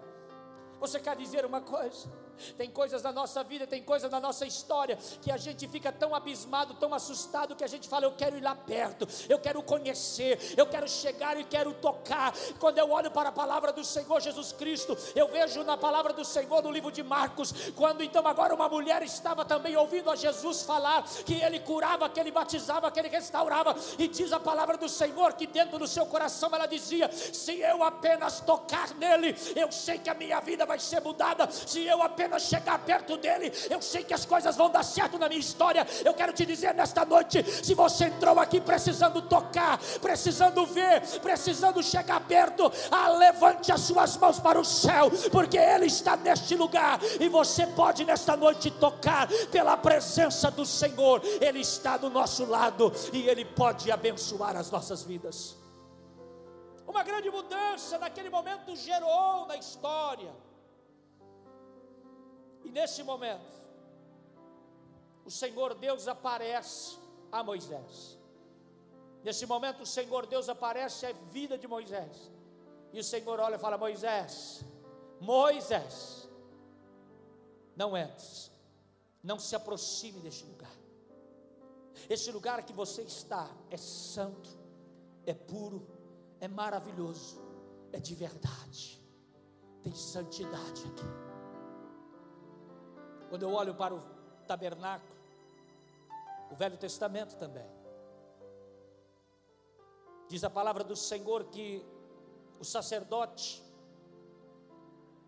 Você 0.80 1.00
quer 1.00 1.16
dizer 1.16 1.46
uma 1.46 1.62
coisa? 1.62 2.25
Tem 2.58 2.70
coisas 2.70 3.02
na 3.02 3.12
nossa 3.12 3.44
vida, 3.44 3.66
tem 3.68 3.84
coisas 3.84 4.10
na 4.12 4.20
nossa 4.20 4.46
história 4.46 4.98
que 5.22 5.32
a 5.32 5.38
gente 5.38 5.68
fica 5.68 5.92
tão 5.92 6.14
abismado, 6.14 6.74
tão 6.76 6.94
assustado 6.94 7.56
que 7.56 7.64
a 7.64 7.68
gente 7.68 7.88
fala: 7.88 8.06
Eu 8.06 8.12
quero 8.14 8.38
ir 8.38 8.42
lá 8.42 8.56
perto, 8.56 9.08
eu 9.30 9.40
quero 9.40 9.62
conhecer, 9.64 10.54
eu 10.58 10.66
quero 10.66 10.88
chegar 10.88 11.40
e 11.40 11.44
quero 11.44 11.74
tocar. 11.74 12.34
Quando 12.60 12.78
eu 12.78 12.90
olho 12.92 13.12
para 13.12 13.30
a 13.30 13.32
palavra 13.32 13.72
do 13.72 13.84
Senhor 13.84 14.20
Jesus 14.20 14.52
Cristo, 14.52 14.98
eu 15.16 15.28
vejo 15.28 15.64
na 15.64 15.78
palavra 15.78 16.14
do 16.14 16.26
Senhor 16.26 16.62
no 16.62 16.72
livro 16.72 16.92
de 16.92 17.04
Marcos, 17.04 17.54
quando 17.76 18.04
então 18.04 18.26
agora 18.28 18.54
uma 18.54 18.68
mulher 18.68 19.02
estava 19.04 19.46
também 19.46 19.76
ouvindo 19.76 20.10
a 20.10 20.16
Jesus 20.16 20.64
falar 20.64 21.04
que 21.26 21.36
ele 21.42 21.60
curava, 21.60 22.10
que 22.10 22.20
ele 22.20 22.32
batizava, 22.32 22.92
que 22.92 23.00
ele 23.00 23.10
restaurava, 23.10 23.76
e 23.98 24.08
diz 24.08 24.32
a 24.32 24.40
palavra 24.40 24.78
do 24.78 24.90
Senhor 24.90 25.34
que 25.34 25.48
dentro 25.48 25.78
do 25.78 25.88
seu 25.88 26.06
coração 26.06 26.50
ela 26.54 26.66
dizia: 26.66 27.12
Se 27.12 27.60
eu 27.60 27.84
apenas 27.84 28.40
tocar 28.40 28.94
nele, 28.96 29.36
eu 29.56 29.72
sei 29.72 29.98
que 29.98 30.10
a 30.10 30.14
minha 30.14 30.40
vida 30.40 30.66
vai 30.66 30.80
ser 30.80 31.02
mudada. 31.02 31.50
Se 31.52 31.86
eu 31.86 32.02
apenas 32.02 32.25
apenas 32.26 32.44
chegar 32.44 32.80
perto 32.80 33.18
dele, 33.18 33.52
eu 33.70 33.82
sei 33.82 34.04
que 34.04 34.14
as 34.14 34.26
coisas 34.26 34.56
vão 34.56 34.70
dar 34.70 34.84
certo 34.84 35.18
na 35.18 35.30
minha 35.30 35.40
história. 35.40 35.86
Eu 36.04 36.14
quero 36.14 36.34
te 36.34 36.46
dizer 36.46 36.74
nesta 36.74 37.06
noite: 37.06 37.44
se 37.64 37.74
você 37.74 38.06
entrou 38.06 38.40
aqui 38.40 38.60
precisando 38.60 39.22
tocar, 39.22 39.78
precisando 40.02 40.66
ver, 40.66 41.02
precisando 41.20 41.82
chegar 41.84 42.20
perto, 42.22 42.72
ah, 42.92 43.10
levante 43.10 43.72
as 43.72 43.82
suas 43.82 44.18
mãos 44.18 44.40
para 44.40 44.60
o 44.60 44.66
céu, 44.66 45.12
porque 45.32 45.58
Ele 45.58 45.86
está 45.86 46.18
neste 46.18 46.56
lugar 46.56 47.00
e 47.20 47.30
você 47.30 47.68
pode 47.68 48.04
nesta 48.04 48.36
noite 48.36 48.72
tocar 48.72 49.28
pela 49.52 49.78
presença 49.78 50.50
do 50.50 50.66
Senhor. 50.66 51.22
Ele 51.40 51.60
está 51.60 51.98
do 51.98 52.10
nosso 52.10 52.46
lado 52.46 52.92
e 53.14 53.28
Ele 53.28 53.46
pode 53.46 53.92
abençoar 53.92 54.58
as 54.58 54.72
nossas 54.72 55.04
vidas. 55.04 55.56
Uma 56.88 57.04
grande 57.04 57.30
mudança 57.30 57.98
naquele 57.98 58.30
momento 58.30 58.76
gerou 58.76 59.46
na 59.48 59.58
história. 59.58 60.34
E 62.66 62.72
nesse 62.72 63.04
momento, 63.04 63.56
o 65.24 65.32
Senhor 65.32 65.76
Deus 65.76 66.08
aparece 66.08 66.98
a 67.32 67.44
Moisés. 67.44 68.18
Nesse 69.24 69.46
momento, 69.46 69.84
o 69.84 69.86
Senhor 69.86 70.26
Deus 70.26 70.50
aparece 70.50 71.06
à 71.06 71.12
vida 71.32 71.58
de 71.58 71.68
Moisés. 71.68 72.32
E 72.92 73.00
o 73.00 73.04
Senhor 73.04 73.40
olha 73.40 73.56
e 73.56 73.60
fala: 73.60 73.78
Moisés, 73.78 74.64
Moisés, 75.20 76.28
não 77.76 77.96
entres, 77.96 78.52
não 79.24 79.40
se 79.40 79.56
aproxime 79.56 80.20
deste 80.20 80.46
lugar. 80.46 80.76
Este 82.10 82.32
lugar 82.32 82.64
que 82.64 82.74
você 82.74 83.04
está 83.04 83.50
é 83.70 83.78
santo, 83.78 84.50
é 85.26 85.34
puro, 85.34 85.88
é 86.40 86.48
maravilhoso, 86.48 87.42
é 87.92 88.00
de 88.00 88.14
verdade, 88.14 89.02
tem 89.82 89.96
santidade 89.96 90.84
aqui. 90.88 91.25
Quando 93.36 93.44
eu 93.44 93.52
olho 93.52 93.76
para 93.76 93.94
o 93.94 94.02
tabernáculo, 94.48 95.14
o 96.50 96.56
Velho 96.56 96.78
Testamento 96.78 97.38
também. 97.38 97.70
Diz 100.30 100.42
a 100.46 100.50
palavra 100.50 100.86
do 100.86 100.96
Senhor 100.96 101.44
que 101.44 101.86
o 102.58 102.64
sacerdote 102.64 103.62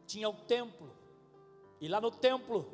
tinha 0.06 0.30
o 0.30 0.34
templo, 0.34 0.90
e 1.82 1.90
lá 1.90 2.00
no 2.00 2.10
templo 2.10 2.66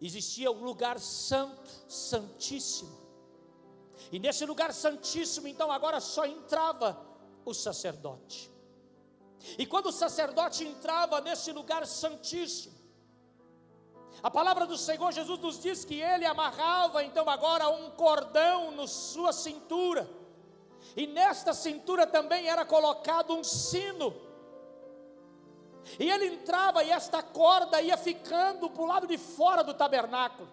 existia 0.00 0.48
um 0.48 0.62
lugar 0.62 1.00
santo, 1.00 1.68
santíssimo. 1.88 2.96
E 4.12 4.20
nesse 4.20 4.46
lugar 4.46 4.72
santíssimo, 4.72 5.48
então, 5.48 5.72
agora 5.72 5.98
só 5.98 6.24
entrava 6.24 7.04
o 7.44 7.52
sacerdote. 7.52 8.48
E 9.58 9.66
quando 9.66 9.86
o 9.86 9.92
sacerdote 9.92 10.64
entrava 10.64 11.20
nesse 11.20 11.50
lugar 11.50 11.84
santíssimo, 11.84 12.77
a 14.22 14.30
palavra 14.30 14.66
do 14.66 14.76
Senhor 14.76 15.12
Jesus 15.12 15.38
nos 15.38 15.60
diz 15.60 15.84
que 15.84 16.00
ele 16.00 16.26
amarrava 16.26 17.04
então 17.04 17.28
agora 17.28 17.68
um 17.68 17.90
cordão 17.90 18.70
na 18.72 18.86
sua 18.86 19.32
cintura, 19.32 20.08
e 20.96 21.06
nesta 21.06 21.52
cintura 21.52 22.06
também 22.06 22.48
era 22.48 22.64
colocado 22.64 23.34
um 23.34 23.44
sino. 23.44 24.14
E 25.98 26.10
ele 26.10 26.26
entrava 26.26 26.82
e 26.82 26.90
esta 26.90 27.22
corda 27.22 27.80
ia 27.80 27.96
ficando 27.96 28.68
para 28.68 28.82
o 28.82 28.86
lado 28.86 29.06
de 29.06 29.16
fora 29.16 29.62
do 29.62 29.72
tabernáculo. 29.72 30.48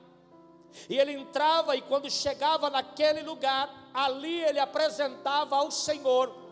E 0.90 0.98
ele 0.98 1.14
entrava 1.14 1.76
e 1.76 1.82
quando 1.82 2.10
chegava 2.10 2.70
naquele 2.70 3.22
lugar, 3.22 3.70
ali 3.94 4.44
ele 4.44 4.60
apresentava 4.60 5.56
ao 5.56 5.72
Senhor 5.72 6.45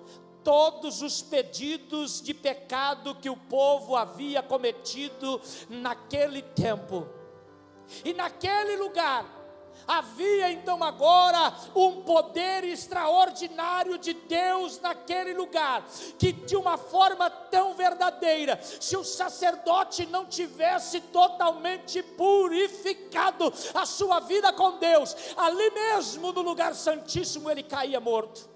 todos 0.44 1.02
os 1.02 1.22
pedidos 1.22 2.22
de 2.22 2.34
pecado 2.34 3.16
que 3.16 3.30
o 3.30 3.38
povo 3.38 3.96
havia 3.96 4.42
cometido 4.42 5.42
naquele 5.70 6.42
tempo. 6.42 7.08
E 8.04 8.14
naquele 8.14 8.78
lugar, 8.78 9.44
Havia 9.88 10.52
então 10.52 10.82
agora 10.84 11.54
um 11.76 12.04
poder 12.04 12.64
extraordinário 12.64 13.98
de 13.98 14.14
Deus 14.14 14.80
naquele 14.80 15.34
lugar, 15.34 15.86
que 16.18 16.32
de 16.32 16.56
uma 16.56 16.78
forma 16.78 17.30
tão 17.30 17.74
verdadeira, 17.74 18.60
se 18.62 18.96
o 18.96 19.04
sacerdote 19.04 20.06
não 20.06 20.26
tivesse 20.26 21.02
totalmente 21.02 22.02
purificado 22.02 23.52
a 23.74 23.86
sua 23.86 24.20
vida 24.22 24.54
com 24.54 24.78
Deus, 24.78 25.16
ali 25.36 25.70
mesmo 25.72 26.32
no 26.32 26.42
lugar 26.42 26.74
santíssimo 26.76 27.52
ele 27.52 27.64
caía 27.64 28.00
morto. 28.00 28.53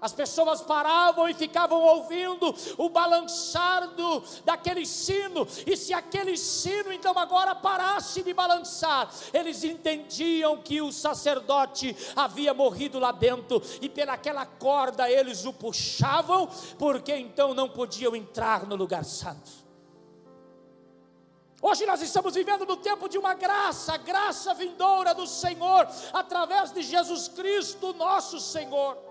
As 0.00 0.12
pessoas 0.12 0.60
paravam 0.60 1.28
e 1.28 1.34
ficavam 1.34 1.80
ouvindo 1.80 2.54
o 2.76 2.88
balançar 2.88 3.88
do, 3.88 4.22
daquele 4.44 4.84
sino, 4.84 5.48
e 5.66 5.76
se 5.76 5.94
aquele 5.94 6.36
sino 6.36 6.92
então 6.92 7.18
agora 7.18 7.54
parasse 7.54 8.22
de 8.22 8.34
balançar, 8.34 9.10
eles 9.32 9.64
entendiam 9.64 10.58
que 10.58 10.82
o 10.82 10.92
sacerdote 10.92 11.96
havia 12.14 12.52
morrido 12.52 12.98
lá 12.98 13.10
dentro, 13.10 13.62
e 13.80 13.88
pelaquela 13.88 14.44
corda 14.44 15.10
eles 15.10 15.46
o 15.46 15.52
puxavam, 15.52 16.48
porque 16.78 17.16
então 17.16 17.54
não 17.54 17.68
podiam 17.68 18.14
entrar 18.14 18.66
no 18.66 18.76
lugar 18.76 19.04
santo. 19.04 19.66
Hoje 21.62 21.86
nós 21.86 22.02
estamos 22.02 22.34
vivendo 22.34 22.66
no 22.66 22.76
tempo 22.76 23.08
de 23.08 23.16
uma 23.16 23.32
graça, 23.32 23.96
graça 23.96 24.52
vindoura 24.52 25.14
do 25.14 25.26
Senhor, 25.26 25.88
através 26.12 26.70
de 26.70 26.82
Jesus 26.82 27.28
Cristo, 27.28 27.94
nosso 27.94 28.38
Senhor. 28.38 29.05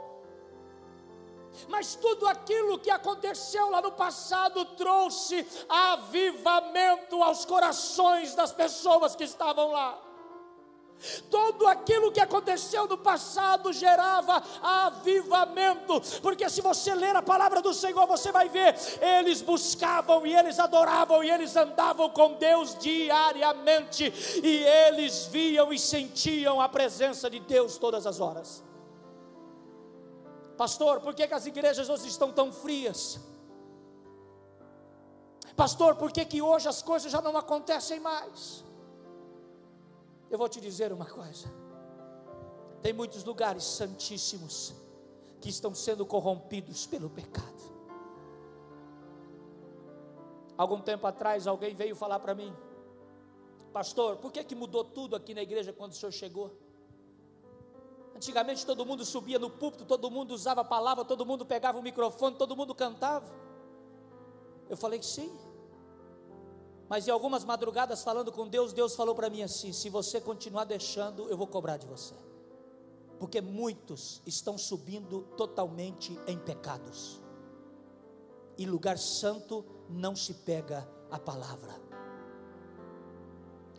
Mas 1.67 1.95
tudo 1.95 2.27
aquilo 2.27 2.79
que 2.79 2.89
aconteceu 2.89 3.69
lá 3.69 3.81
no 3.81 3.91
passado 3.91 4.65
trouxe 4.65 5.45
avivamento 5.69 7.21
aos 7.21 7.45
corações 7.45 8.35
das 8.35 8.51
pessoas 8.51 9.15
que 9.15 9.23
estavam 9.23 9.71
lá. 9.71 10.05
Tudo 11.29 11.67
aquilo 11.67 12.11
que 12.11 12.19
aconteceu 12.19 12.87
no 12.87 12.97
passado 12.97 13.71
gerava 13.73 14.41
avivamento, 14.61 16.01
porque 16.21 16.49
se 16.49 16.61
você 16.61 16.95
ler 16.95 17.15
a 17.15 17.21
palavra 17.21 17.61
do 17.61 17.73
Senhor, 17.73 18.07
você 18.07 18.31
vai 18.31 18.47
ver, 18.49 18.75
eles 19.01 19.41
buscavam 19.41 20.25
e 20.25 20.33
eles 20.33 20.57
adoravam 20.57 21.23
e 21.23 21.29
eles 21.29 21.55
andavam 21.55 22.09
com 22.09 22.33
Deus 22.33 22.77
diariamente, 22.79 24.11
e 24.41 24.63
eles 24.63 25.25
viam 25.25 25.71
e 25.71 25.77
sentiam 25.77 26.61
a 26.61 26.69
presença 26.69 27.29
de 27.29 27.39
Deus 27.39 27.77
todas 27.77 28.07
as 28.07 28.19
horas. 28.19 28.63
Pastor, 30.57 31.01
por 31.01 31.13
que, 31.13 31.27
que 31.27 31.33
as 31.33 31.45
igrejas 31.45 31.89
hoje 31.89 32.07
estão 32.07 32.31
tão 32.31 32.51
frias? 32.51 33.19
Pastor, 35.55 35.95
por 35.95 36.11
que, 36.11 36.25
que 36.25 36.41
hoje 36.41 36.67
as 36.67 36.81
coisas 36.81 37.11
já 37.11 37.21
não 37.21 37.37
acontecem 37.37 37.99
mais? 37.99 38.63
Eu 40.29 40.37
vou 40.37 40.49
te 40.49 40.59
dizer 40.59 40.91
uma 40.91 41.05
coisa: 41.05 41.47
tem 42.81 42.93
muitos 42.93 43.23
lugares 43.23 43.63
santíssimos 43.63 44.73
que 45.41 45.49
estão 45.49 45.73
sendo 45.73 46.05
corrompidos 46.05 46.85
pelo 46.85 47.09
pecado. 47.09 47.63
Algum 50.57 50.79
tempo 50.81 51.05
atrás, 51.05 51.47
alguém 51.47 51.75
veio 51.75 51.95
falar 51.95 52.19
para 52.19 52.33
mim, 52.33 52.55
Pastor, 53.73 54.15
por 54.15 54.31
que, 54.31 54.41
que 54.41 54.55
mudou 54.55 54.85
tudo 54.85 55.17
aqui 55.17 55.33
na 55.33 55.41
igreja 55.41 55.73
quando 55.73 55.91
o 55.91 55.95
senhor 55.95 56.13
chegou? 56.13 56.49
Antigamente 58.15 58.65
todo 58.65 58.85
mundo 58.85 59.03
subia 59.03 59.37
no 59.37 59.49
púlpito, 59.49 59.83
todo 59.83 60.09
mundo 60.09 60.31
usava 60.31 60.61
a 60.61 60.63
palavra, 60.63 61.03
todo 61.03 61.25
mundo 61.25 61.45
pegava 61.45 61.77
o 61.77 61.83
microfone, 61.83 62.37
todo 62.37 62.55
mundo 62.55 62.73
cantava. 62.73 63.29
Eu 64.69 64.77
falei 64.77 64.99
que 64.99 65.05
sim. 65.05 65.37
Mas 66.87 67.07
em 67.07 67.11
algumas 67.11 67.43
madrugadas 67.43 68.03
falando 68.03 68.31
com 68.31 68.47
Deus, 68.47 68.71
Deus 68.71 68.95
falou 68.95 69.13
para 69.13 69.29
mim 69.29 69.43
assim: 69.43 69.73
se 69.73 69.89
você 69.89 70.21
continuar 70.21 70.63
deixando, 70.63 71.27
eu 71.27 71.35
vou 71.35 71.45
cobrar 71.45 71.75
de 71.75 71.85
você. 71.85 72.15
Porque 73.19 73.41
muitos 73.41 74.21
estão 74.25 74.57
subindo 74.57 75.23
totalmente 75.35 76.17
em 76.25 76.39
pecados. 76.39 77.21
E 78.57 78.65
lugar 78.65 78.97
santo 78.97 79.65
não 79.89 80.15
se 80.15 80.33
pega 80.35 80.89
a 81.11 81.19
palavra. 81.19 81.81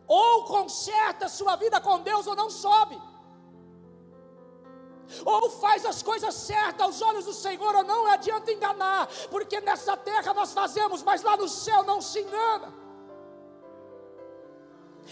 Ou 0.07 0.45
conserta 0.45 1.27
sua 1.27 1.57
vida 1.57 1.81
com 1.81 2.01
Deus 2.03 2.27
ou 2.27 2.37
não 2.37 2.51
sobe 2.51 3.01
ou 5.25 5.51
faz 5.51 5.85
as 5.85 6.03
coisas 6.03 6.35
certas 6.35 6.81
aos 6.81 7.03
olhos 7.03 7.25
do 7.25 7.33
Senhor, 7.33 7.75
ou 7.75 7.85
não 7.85 8.07
adianta 8.07 8.53
enganar, 8.53 9.09
porque 9.31 9.61
nessa 9.61 9.97
terra 9.97 10.33
nós 10.35 10.53
fazemos, 10.53 11.03
mas 11.03 11.23
lá 11.23 11.37
no 11.37 11.49
céu 11.49 11.83
não 11.83 12.01
se 12.01 12.21
engana. 12.21 12.86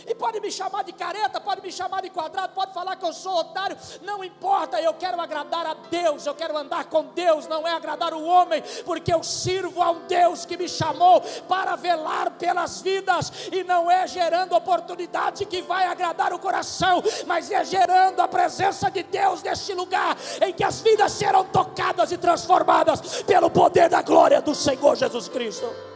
E 0.07 0.15
pode 0.15 0.41
me 0.41 0.51
chamar 0.51 0.85
de 0.85 0.93
careta, 0.93 1.41
pode 1.41 1.63
me 1.63 1.73
chamar 1.73 2.03
de 2.03 2.11
quadrado, 2.11 2.53
pode 2.53 2.73
falar 2.73 2.97
que 2.97 3.05
eu 3.05 3.13
sou 3.13 3.39
otário, 3.39 3.77
não 4.03 4.23
importa, 4.23 4.81
eu 4.81 4.95
quero 4.95 5.21
agradar 5.21 5.67
a 5.67 5.75
Deus, 5.75 6.27
eu 6.27 6.35
quero 6.35 6.57
andar 6.57 6.85
com 6.87 7.05
Deus, 7.07 7.47
não 7.47 7.67
é 7.67 7.73
agradar 7.73 8.13
o 8.13 8.25
homem, 8.25 8.63
porque 8.85 9.13
eu 9.13 9.23
sirvo 9.23 9.83
a 9.83 9.91
um 9.91 10.07
Deus 10.07 10.45
que 10.45 10.57
me 10.57 10.69
chamou 10.69 11.21
para 11.49 11.77
velar 11.77 12.31
pelas 12.33 12.81
vidas, 12.81 13.33
e 13.53 13.65
não 13.65 13.91
é 13.91 14.07
gerando 14.07 14.55
oportunidade 14.55 15.47
que 15.47 15.63
vai 15.63 15.87
agradar 15.87 16.33
o 16.33 16.39
coração, 16.39 17.03
mas 17.27 17.51
é 17.51 17.65
gerando 17.65 18.21
a 18.21 18.29
presença 18.29 18.91
de 18.91 19.03
Deus 19.03 19.43
neste 19.43 19.73
lugar, 19.73 20.17
em 20.41 20.53
que 20.53 20.65
as 20.65 20.81
vidas 20.81 21.13
serão 21.13 21.45
tocadas 21.45 22.13
e 22.13 22.19
transformadas 22.19 23.23
pelo 23.23 23.51
poder 23.51 23.89
da 23.89 24.03
glória 24.03 24.41
do 24.41 24.55
Senhor 24.55 24.97
Jesus 24.97 25.29
Cristo. 25.29 25.94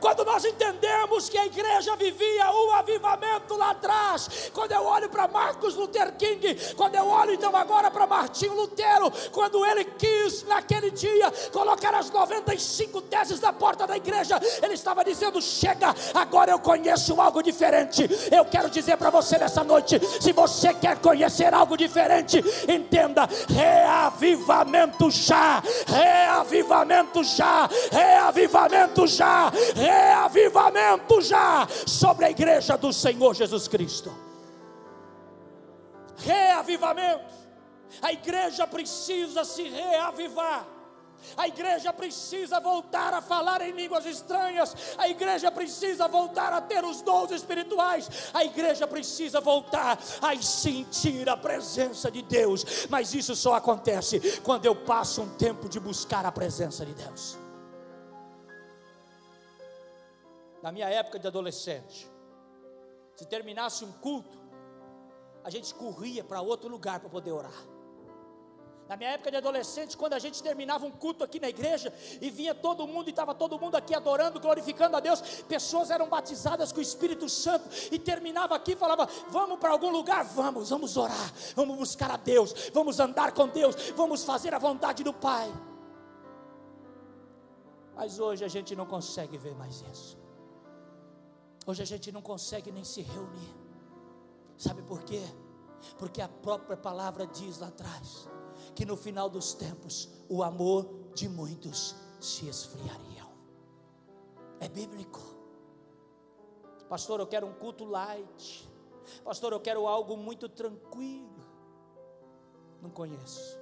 Quando 0.00 0.24
nós 0.24 0.44
entendemos 0.44 1.28
que 1.28 1.36
a 1.36 1.46
igreja 1.46 1.96
vivia 1.96 2.50
um 2.52 2.72
avivamento 2.72 3.56
lá 3.56 3.70
atrás, 3.70 4.50
quando 4.52 4.72
eu 4.72 4.84
olho 4.84 5.08
para 5.08 5.26
Marcos 5.26 5.74
Luther 5.74 6.12
King, 6.16 6.54
quando 6.76 6.94
eu 6.94 7.06
olho 7.06 7.34
então 7.34 7.54
agora 7.54 7.90
para 7.90 8.06
Martinho 8.06 8.54
Lutero, 8.54 9.10
quando 9.32 9.64
ele 9.66 9.84
quis 9.84 10.44
naquele 10.44 10.90
dia 10.90 11.30
colocar 11.52 11.94
as 11.94 12.10
95 12.10 13.02
teses 13.02 13.40
na 13.40 13.52
porta 13.52 13.86
da 13.86 13.96
igreja, 13.96 14.40
ele 14.62 14.74
estava 14.74 15.04
dizendo: 15.04 15.40
chega, 15.42 15.94
agora 16.14 16.50
eu 16.50 16.58
conheço 16.58 17.20
algo 17.20 17.42
diferente. 17.42 18.08
Eu 18.30 18.44
quero 18.44 18.70
dizer 18.70 18.96
para 18.96 19.10
você 19.10 19.38
nessa 19.38 19.64
noite: 19.64 20.00
se 20.20 20.32
você 20.32 20.72
quer 20.74 20.98
conhecer 20.98 21.52
algo 21.52 21.76
diferente, 21.76 22.42
entenda, 22.68 23.28
reavivamento 23.48 25.10
já, 25.10 25.62
reavivamento 25.86 27.24
já, 27.24 27.68
reavivamento 27.90 29.06
já. 29.06 29.50
Reavivamento 29.74 29.87
reavivamento 29.88 31.20
já 31.20 31.66
sobre 31.86 32.26
a 32.26 32.30
igreja 32.30 32.76
do 32.76 32.92
Senhor 32.92 33.34
Jesus 33.34 33.66
Cristo. 33.66 34.12
Reavivamento. 36.18 37.38
A 38.02 38.12
igreja 38.12 38.66
precisa 38.66 39.44
se 39.44 39.62
reavivar. 39.68 40.66
A 41.36 41.48
igreja 41.48 41.92
precisa 41.92 42.60
voltar 42.60 43.12
a 43.12 43.20
falar 43.20 43.60
em 43.62 43.72
línguas 43.72 44.06
estranhas. 44.06 44.74
A 44.96 45.08
igreja 45.08 45.50
precisa 45.50 46.06
voltar 46.06 46.52
a 46.52 46.60
ter 46.60 46.84
os 46.84 47.02
dons 47.02 47.32
espirituais. 47.32 48.30
A 48.32 48.44
igreja 48.44 48.86
precisa 48.86 49.40
voltar 49.40 49.98
a 50.22 50.36
sentir 50.40 51.28
a 51.28 51.36
presença 51.36 52.10
de 52.10 52.22
Deus. 52.22 52.86
Mas 52.88 53.14
isso 53.14 53.34
só 53.34 53.54
acontece 53.54 54.40
quando 54.44 54.66
eu 54.66 54.76
passo 54.76 55.22
um 55.22 55.28
tempo 55.30 55.68
de 55.68 55.80
buscar 55.80 56.24
a 56.24 56.30
presença 56.30 56.86
de 56.86 56.94
Deus. 56.94 57.47
Na 60.62 60.72
minha 60.72 60.88
época 60.88 61.18
de 61.18 61.26
adolescente, 61.26 62.10
Se 63.14 63.26
terminasse 63.26 63.84
um 63.84 63.90
culto, 63.90 64.38
a 65.42 65.50
gente 65.50 65.74
corria 65.74 66.22
para 66.22 66.40
outro 66.40 66.68
lugar 66.68 67.00
para 67.00 67.08
poder 67.08 67.32
orar. 67.32 67.66
Na 68.88 68.96
minha 68.96 69.10
época 69.10 69.30
de 69.30 69.36
adolescente, 69.36 69.96
quando 69.96 70.14
a 70.14 70.18
gente 70.18 70.42
terminava 70.42 70.86
um 70.86 70.90
culto 70.90 71.22
aqui 71.22 71.38
na 71.38 71.48
igreja 71.48 71.92
e 72.22 72.30
vinha 72.30 72.54
todo 72.54 72.86
mundo 72.86 73.08
e 73.08 73.10
estava 73.10 73.34
todo 73.34 73.58
mundo 73.58 73.74
aqui 73.74 73.94
adorando, 73.94 74.40
glorificando 74.40 74.96
a 74.96 75.00
Deus, 75.00 75.20
pessoas 75.42 75.90
eram 75.90 76.08
batizadas 76.08 76.72
com 76.72 76.78
o 76.78 76.82
Espírito 76.82 77.28
Santo 77.28 77.68
e 77.92 77.98
terminava 77.98 78.54
aqui 78.54 78.72
e 78.72 78.76
falava: 78.76 79.06
Vamos 79.28 79.58
para 79.58 79.70
algum 79.70 79.90
lugar? 79.90 80.24
Vamos, 80.24 80.70
vamos 80.70 80.96
orar, 80.96 81.32
vamos 81.54 81.76
buscar 81.76 82.10
a 82.10 82.16
Deus, 82.16 82.70
vamos 82.72 82.98
andar 82.98 83.32
com 83.32 83.46
Deus, 83.48 83.90
vamos 83.90 84.24
fazer 84.24 84.54
a 84.54 84.58
vontade 84.58 85.04
do 85.04 85.12
Pai. 85.12 85.52
Mas 87.94 88.18
hoje 88.18 88.44
a 88.44 88.48
gente 88.48 88.74
não 88.74 88.86
consegue 88.86 89.36
ver 89.36 89.54
mais 89.54 89.82
isso. 89.92 90.27
Hoje 91.68 91.82
a 91.82 91.84
gente 91.84 92.10
não 92.10 92.22
consegue 92.22 92.72
nem 92.72 92.82
se 92.82 93.02
reunir. 93.02 93.54
Sabe 94.56 94.80
por 94.80 95.02
quê? 95.02 95.20
Porque 95.98 96.22
a 96.22 96.26
própria 96.26 96.78
palavra 96.78 97.26
diz 97.26 97.58
lá 97.58 97.68
atrás 97.68 98.26
que 98.74 98.86
no 98.86 98.96
final 98.96 99.28
dos 99.28 99.52
tempos 99.52 100.08
o 100.30 100.42
amor 100.42 100.88
de 101.14 101.28
muitos 101.28 101.94
se 102.18 102.48
esfriariam. 102.48 103.30
É 104.58 104.66
bíblico. 104.66 105.20
Pastor, 106.88 107.20
eu 107.20 107.26
quero 107.26 107.46
um 107.46 107.52
culto 107.52 107.84
light. 107.84 108.66
Pastor, 109.22 109.52
eu 109.52 109.60
quero 109.60 109.86
algo 109.86 110.16
muito 110.16 110.48
tranquilo. 110.48 111.44
Não 112.80 112.88
conheço. 112.88 113.60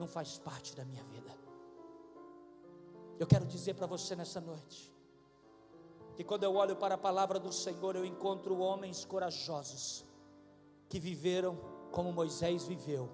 Não 0.00 0.08
faz 0.08 0.36
parte 0.36 0.74
da 0.74 0.84
minha 0.84 1.04
vida. 1.04 1.38
Eu 3.20 3.26
quero 3.28 3.46
dizer 3.46 3.74
para 3.74 3.86
você 3.86 4.16
nessa 4.16 4.40
noite 4.40 4.89
que 6.20 6.24
quando 6.24 6.44
eu 6.44 6.54
olho 6.54 6.76
para 6.76 6.96
a 6.96 6.98
palavra 6.98 7.38
do 7.38 7.50
Senhor, 7.50 7.96
eu 7.96 8.04
encontro 8.04 8.58
homens 8.58 9.06
corajosos 9.06 10.04
que 10.86 11.00
viveram 11.00 11.58
como 11.90 12.12
Moisés 12.12 12.64
viveu 12.64 13.08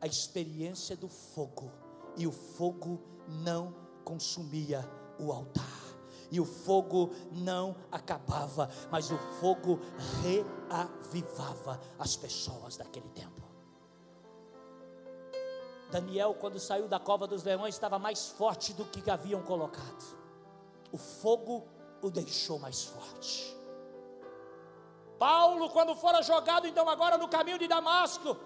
a 0.00 0.06
experiência 0.06 0.96
do 0.96 1.08
fogo, 1.08 1.70
e 2.16 2.26
o 2.26 2.32
fogo 2.32 3.02
não 3.28 3.74
consumia 4.02 4.88
o 5.20 5.30
altar. 5.30 5.68
E 6.30 6.40
o 6.40 6.46
fogo 6.46 7.10
não 7.30 7.76
acabava, 7.90 8.70
mas 8.90 9.10
o 9.10 9.18
fogo 9.38 9.78
reavivava 10.22 11.78
as 11.98 12.16
pessoas 12.16 12.78
daquele 12.78 13.10
tempo. 13.10 13.42
Daniel, 15.90 16.34
quando 16.40 16.58
saiu 16.58 16.88
da 16.88 16.98
cova 16.98 17.26
dos 17.26 17.44
leões, 17.44 17.74
estava 17.74 17.98
mais 17.98 18.28
forte 18.28 18.72
do 18.72 18.86
que 18.86 19.10
haviam 19.10 19.42
colocado. 19.42 20.16
O 20.90 20.96
fogo 20.96 21.68
o 22.02 22.10
deixou 22.10 22.58
mais 22.58 22.82
forte. 22.82 23.56
Paulo, 25.18 25.70
quando 25.70 25.94
fora 25.94 26.20
jogado, 26.20 26.66
então 26.66 26.88
agora 26.88 27.16
no 27.16 27.28
caminho 27.28 27.58
de 27.58 27.68
Damasco, 27.68 28.36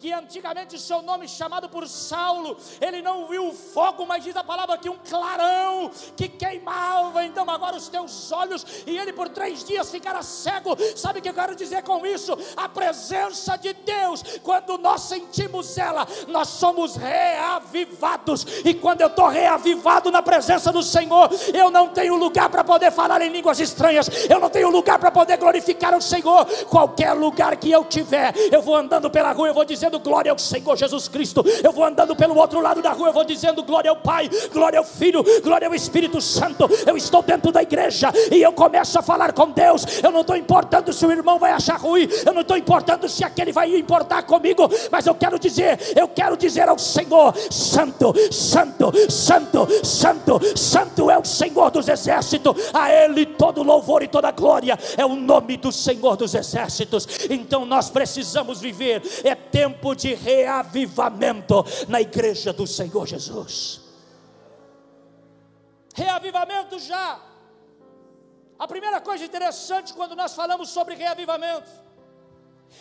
que 0.00 0.12
antigamente 0.12 0.80
seu 0.80 1.02
nome 1.02 1.28
chamado 1.28 1.68
por 1.68 1.86
Saulo, 1.86 2.56
ele 2.80 3.02
não 3.02 3.28
viu 3.28 3.48
o 3.48 3.52
fogo, 3.52 4.06
mas 4.06 4.24
diz 4.24 4.34
a 4.34 4.42
palavra 4.42 4.78
que 4.78 4.88
um 4.88 4.96
clarão 4.96 5.90
que 6.16 6.26
queimava 6.26 7.22
então 7.22 7.48
agora 7.50 7.76
os 7.76 7.88
teus 7.88 8.32
olhos, 8.32 8.64
e 8.86 8.96
ele 8.96 9.12
por 9.12 9.28
três 9.28 9.62
dias 9.62 9.90
ficara 9.90 10.22
cego. 10.22 10.74
Sabe 10.96 11.18
o 11.18 11.22
que 11.22 11.28
eu 11.28 11.34
quero 11.34 11.54
dizer 11.54 11.82
com 11.82 12.06
isso? 12.06 12.36
A 12.56 12.66
presença 12.66 13.56
de 13.56 13.74
Deus, 13.74 14.22
quando 14.42 14.78
nós 14.78 15.02
sentimos 15.02 15.76
ela, 15.76 16.08
nós 16.28 16.48
somos 16.48 16.96
reavivados, 16.96 18.46
e 18.64 18.72
quando 18.72 19.02
eu 19.02 19.08
estou 19.08 19.28
reavivado 19.28 20.10
na 20.10 20.22
presença 20.22 20.72
do 20.72 20.82
Senhor, 20.82 21.28
eu 21.52 21.70
não 21.70 21.88
tenho 21.88 22.16
lugar 22.16 22.48
para 22.48 22.64
poder 22.64 22.90
falar 22.90 23.20
em 23.20 23.28
línguas 23.28 23.60
estranhas, 23.60 24.08
eu 24.30 24.40
não 24.40 24.48
tenho 24.48 24.70
lugar 24.70 24.98
para 24.98 25.10
poder 25.10 25.36
glorificar 25.36 25.94
o 25.94 26.00
Senhor. 26.00 26.46
Qualquer 26.70 27.12
lugar 27.12 27.54
que 27.56 27.70
eu 27.70 27.84
tiver, 27.84 28.32
eu 28.50 28.62
vou 28.62 28.74
andando 28.74 29.10
pela 29.10 29.32
rua, 29.32 29.48
eu 29.48 29.54
vou 29.54 29.64
dizer 29.64 29.89
dizendo 29.90 29.98
glória 29.98 30.30
ao 30.30 30.38
Senhor 30.38 30.76
Jesus 30.76 31.08
Cristo. 31.08 31.44
Eu 31.62 31.72
vou 31.72 31.84
andando 31.84 32.14
pelo 32.14 32.36
outro 32.36 32.60
lado 32.60 32.80
da 32.80 32.92
rua, 32.92 33.08
eu 33.08 33.12
vou 33.12 33.24
dizendo 33.24 33.62
glória 33.62 33.90
ao 33.90 33.96
Pai, 33.96 34.30
glória 34.52 34.78
ao 34.78 34.84
Filho, 34.84 35.24
glória 35.42 35.66
ao 35.66 35.74
Espírito 35.74 36.20
Santo. 36.20 36.68
Eu 36.86 36.96
estou 36.96 37.22
dentro 37.22 37.50
da 37.50 37.62
igreja 37.62 38.12
e 38.30 38.40
eu 38.40 38.52
começo 38.52 38.98
a 38.98 39.02
falar 39.02 39.32
com 39.32 39.50
Deus. 39.50 39.84
Eu 40.02 40.12
não 40.12 40.20
estou 40.20 40.36
importando 40.36 40.92
se 40.92 41.04
o 41.04 41.10
irmão 41.10 41.38
vai 41.38 41.52
achar 41.52 41.78
ruim, 41.78 42.08
eu 42.24 42.32
não 42.32 42.42
estou 42.42 42.56
importando 42.56 43.08
se 43.08 43.24
aquele 43.24 43.52
vai 43.52 43.74
importar 43.76 44.22
comigo, 44.22 44.68
mas 44.90 45.06
eu 45.06 45.14
quero 45.14 45.38
dizer, 45.38 45.78
eu 45.96 46.06
quero 46.06 46.36
dizer 46.36 46.68
ao 46.68 46.78
Senhor: 46.78 47.34
Santo, 47.50 48.14
Santo, 48.30 48.92
Santo, 49.10 49.66
Santo, 49.84 50.40
Santo 50.56 51.10
é 51.10 51.18
o 51.18 51.24
Senhor 51.24 51.70
dos 51.70 51.88
exércitos, 51.88 52.54
a 52.72 52.92
Ele 52.92 53.26
todo 53.26 53.62
louvor 53.62 54.02
e 54.02 54.08
toda 54.08 54.30
glória 54.30 54.78
é 54.96 55.04
o 55.04 55.16
nome 55.16 55.56
do 55.56 55.72
Senhor 55.72 56.16
dos 56.16 56.34
exércitos. 56.34 57.08
Então 57.28 57.64
nós 57.64 57.90
precisamos 57.90 58.60
viver, 58.60 59.02
é 59.24 59.34
tempo 59.34 59.79
tempo 59.80 59.94
de 59.94 60.14
reavivamento 60.14 61.64
na 61.88 62.00
igreja 62.00 62.52
do 62.52 62.66
Senhor 62.66 63.06
Jesus. 63.06 63.80
Reavivamento 65.94 66.78
já. 66.78 67.18
A 68.58 68.68
primeira 68.68 69.00
coisa 69.00 69.24
interessante 69.24 69.94
quando 69.94 70.14
nós 70.14 70.34
falamos 70.34 70.68
sobre 70.68 70.94
reavivamento 70.94 71.70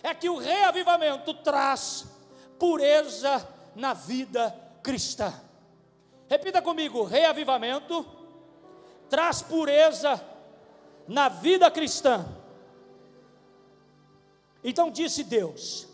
é 0.03 0.13
que 0.13 0.29
o 0.29 0.38
reavivamento 0.38 1.33
traz 1.35 2.05
pureza 2.59 3.47
na 3.73 3.93
vida 3.93 4.53
cristã. 4.83 5.33
Repita 6.27 6.62
comigo: 6.62 7.03
reavivamento 7.03 8.05
traz 9.09 9.41
pureza 9.41 10.21
na 11.07 11.29
vida 11.29 11.71
cristã. 11.71 12.25
Então 14.62 14.91
disse 14.91 15.23
Deus: 15.23 15.88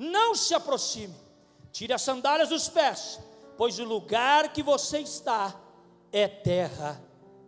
não 0.00 0.34
se 0.34 0.54
aproxime, 0.54 1.14
tire 1.70 1.92
as 1.92 2.00
sandálias 2.00 2.48
dos 2.48 2.70
pés, 2.70 3.20
pois 3.54 3.78
o 3.78 3.84
lugar 3.84 4.50
que 4.50 4.62
você 4.62 5.00
está 5.00 5.54
é 6.10 6.26
terra 6.26 6.98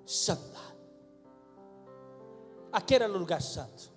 santa. 0.05 0.61
Aquele 2.71 3.05
era 3.05 3.13
o 3.13 3.17
lugar 3.17 3.41
santo, 3.41 3.91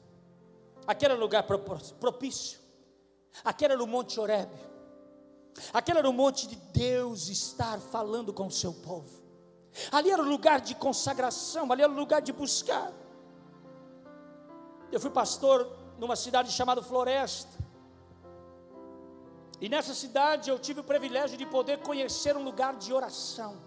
aquele 0.88 1.12
era 1.12 1.20
o 1.20 1.22
lugar 1.22 1.44
propício, 1.44 2.58
aquele 3.44 3.74
era 3.74 3.84
o 3.84 3.88
Monte 3.88 4.22
Oreb, 4.22 4.50
aquele 5.74 6.00
era 6.00 6.10
o 6.10 6.14
monte 6.14 6.48
de 6.48 6.56
Deus 6.56 7.28
estar 7.28 7.78
falando 7.80 8.32
com 8.32 8.48
o 8.48 8.52
seu 8.52 8.74
povo. 8.74 9.22
Ali 9.92 10.12
era 10.12 10.22
o 10.22 10.26
lugar 10.26 10.62
de 10.62 10.76
consagração, 10.76 11.70
ali 11.74 11.82
era 11.82 11.92
o 11.92 11.96
lugar 11.96 12.22
de 12.22 12.32
buscar. 12.32 12.94
Eu 14.90 15.00
fui 15.02 15.10
pastor 15.10 15.70
numa 16.00 16.16
cidade 16.16 16.54
chamada 16.54 16.82
Floresta. 16.82 17.65
E 19.60 19.70
nessa 19.70 19.94
cidade 19.94 20.50
eu 20.50 20.60
tive 20.60 20.82
o 20.82 20.84
privilégio 20.84 21.38
de 21.38 21.46
poder 21.46 21.80
conhecer 21.80 22.36
um 22.36 22.44
lugar 22.44 22.76
de 22.76 22.94
oração. 22.94 23.58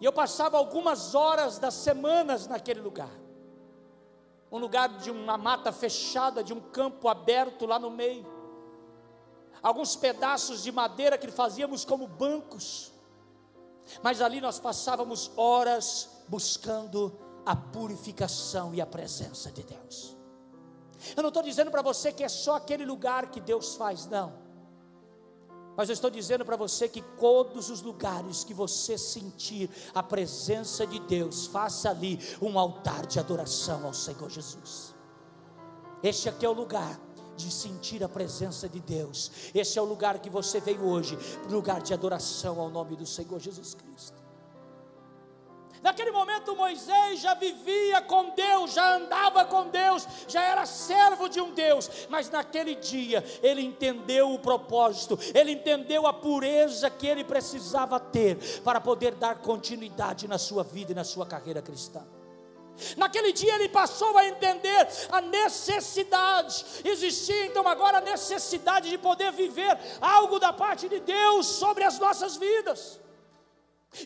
E 0.00 0.04
eu 0.04 0.12
passava 0.12 0.56
algumas 0.56 1.14
horas 1.14 1.58
das 1.58 1.74
semanas 1.74 2.46
naquele 2.46 2.80
lugar. 2.80 3.10
Um 4.50 4.58
lugar 4.58 4.88
de 4.98 5.10
uma 5.10 5.38
mata 5.38 5.70
fechada, 5.72 6.42
de 6.42 6.52
um 6.52 6.60
campo 6.60 7.08
aberto 7.08 7.66
lá 7.66 7.78
no 7.78 7.90
meio. 7.90 8.26
Alguns 9.62 9.94
pedaços 9.94 10.62
de 10.62 10.72
madeira 10.72 11.18
que 11.18 11.30
fazíamos 11.30 11.84
como 11.84 12.06
bancos. 12.06 12.92
Mas 14.02 14.20
ali 14.20 14.40
nós 14.40 14.58
passávamos 14.58 15.30
horas 15.36 16.08
buscando 16.28 17.18
a 17.44 17.54
purificação 17.54 18.74
e 18.74 18.80
a 18.80 18.86
presença 18.86 19.50
de 19.50 19.62
Deus. 19.62 20.19
Eu 21.16 21.22
não 21.22 21.28
estou 21.28 21.42
dizendo 21.42 21.70
para 21.70 21.82
você 21.82 22.12
que 22.12 22.24
é 22.24 22.28
só 22.28 22.56
aquele 22.56 22.84
lugar 22.84 23.30
que 23.30 23.40
Deus 23.40 23.74
faz, 23.76 24.06
não. 24.06 24.32
Mas 25.76 25.88
eu 25.88 25.94
estou 25.94 26.10
dizendo 26.10 26.44
para 26.44 26.56
você 26.56 26.88
que 26.88 27.00
todos 27.18 27.70
os 27.70 27.80
lugares 27.80 28.44
que 28.44 28.52
você 28.52 28.98
sentir 28.98 29.70
a 29.94 30.02
presença 30.02 30.86
de 30.86 31.00
Deus, 31.00 31.46
faça 31.46 31.90
ali 31.90 32.18
um 32.42 32.58
altar 32.58 33.06
de 33.06 33.18
adoração 33.18 33.86
ao 33.86 33.94
Senhor 33.94 34.28
Jesus. 34.28 34.94
Este 36.02 36.28
aqui 36.28 36.44
é 36.44 36.48
o 36.48 36.52
lugar 36.52 37.00
de 37.36 37.50
sentir 37.50 38.04
a 38.04 38.08
presença 38.08 38.68
de 38.68 38.80
Deus. 38.80 39.30
Este 39.54 39.78
é 39.78 39.82
o 39.82 39.86
lugar 39.86 40.18
que 40.18 40.28
você 40.28 40.60
veio 40.60 40.84
hoje, 40.84 41.18
lugar 41.48 41.80
de 41.80 41.94
adoração 41.94 42.60
ao 42.60 42.68
nome 42.68 42.96
do 42.96 43.06
Senhor 43.06 43.40
Jesus 43.40 43.72
Cristo. 43.74 44.19
Naquele 45.82 46.10
momento 46.10 46.54
Moisés 46.54 47.20
já 47.20 47.32
vivia 47.34 48.02
com 48.02 48.30
Deus, 48.30 48.72
já 48.72 48.96
andava 48.96 49.44
com 49.46 49.68
Deus, 49.68 50.06
já 50.28 50.42
era 50.42 50.66
servo 50.66 51.28
de 51.28 51.40
um 51.40 51.52
Deus, 51.52 51.90
mas 52.08 52.28
naquele 52.28 52.74
dia 52.74 53.24
ele 53.42 53.62
entendeu 53.62 54.32
o 54.32 54.38
propósito, 54.38 55.18
ele 55.34 55.52
entendeu 55.52 56.06
a 56.06 56.12
pureza 56.12 56.90
que 56.90 57.06
ele 57.06 57.24
precisava 57.24 57.98
ter 57.98 58.60
para 58.62 58.80
poder 58.80 59.14
dar 59.14 59.36
continuidade 59.36 60.28
na 60.28 60.36
sua 60.36 60.62
vida 60.62 60.92
e 60.92 60.94
na 60.94 61.04
sua 61.04 61.24
carreira 61.24 61.62
cristã. 61.62 62.02
Naquele 62.96 63.32
dia 63.32 63.54
ele 63.54 63.68
passou 63.68 64.16
a 64.16 64.26
entender 64.26 64.88
a 65.10 65.20
necessidade, 65.20 66.64
existia 66.84 67.46
então 67.46 67.66
agora 67.66 67.98
a 67.98 68.02
necessidade 68.02 68.90
de 68.90 68.98
poder 68.98 69.32
viver 69.32 69.78
algo 70.00 70.38
da 70.38 70.52
parte 70.52 70.88
de 70.88 71.00
Deus 71.00 71.46
sobre 71.46 71.84
as 71.84 71.98
nossas 71.98 72.36
vidas. 72.36 73.00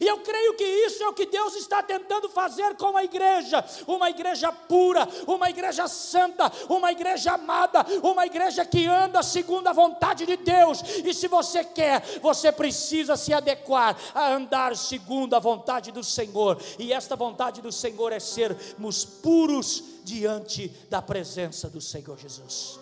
E 0.00 0.06
eu 0.06 0.18
creio 0.20 0.54
que 0.54 0.64
isso 0.64 1.02
é 1.02 1.08
o 1.08 1.12
que 1.12 1.26
Deus 1.26 1.54
está 1.56 1.82
tentando 1.82 2.26
fazer 2.28 2.74
com 2.76 2.96
a 2.96 3.04
igreja, 3.04 3.62
uma 3.86 4.08
igreja 4.08 4.50
pura, 4.50 5.06
uma 5.26 5.50
igreja 5.50 5.86
santa, 5.86 6.50
uma 6.70 6.90
igreja 6.90 7.32
amada, 7.32 7.84
uma 8.02 8.24
igreja 8.24 8.64
que 8.64 8.86
anda 8.86 9.22
segundo 9.22 9.68
a 9.68 9.74
vontade 9.74 10.24
de 10.24 10.38
Deus. 10.38 10.82
E 11.04 11.12
se 11.12 11.28
você 11.28 11.62
quer, 11.62 12.02
você 12.22 12.50
precisa 12.50 13.14
se 13.14 13.34
adequar 13.34 13.94
a 14.14 14.32
andar 14.32 14.74
segundo 14.74 15.34
a 15.34 15.38
vontade 15.38 15.92
do 15.92 16.02
Senhor. 16.02 16.58
E 16.78 16.90
esta 16.90 17.14
vontade 17.14 17.60
do 17.60 17.70
Senhor 17.70 18.10
é 18.10 18.18
sermos 18.18 19.04
puros 19.04 19.84
diante 20.02 20.68
da 20.88 21.02
presença 21.02 21.68
do 21.68 21.80
Senhor 21.80 22.18
Jesus. 22.18 22.80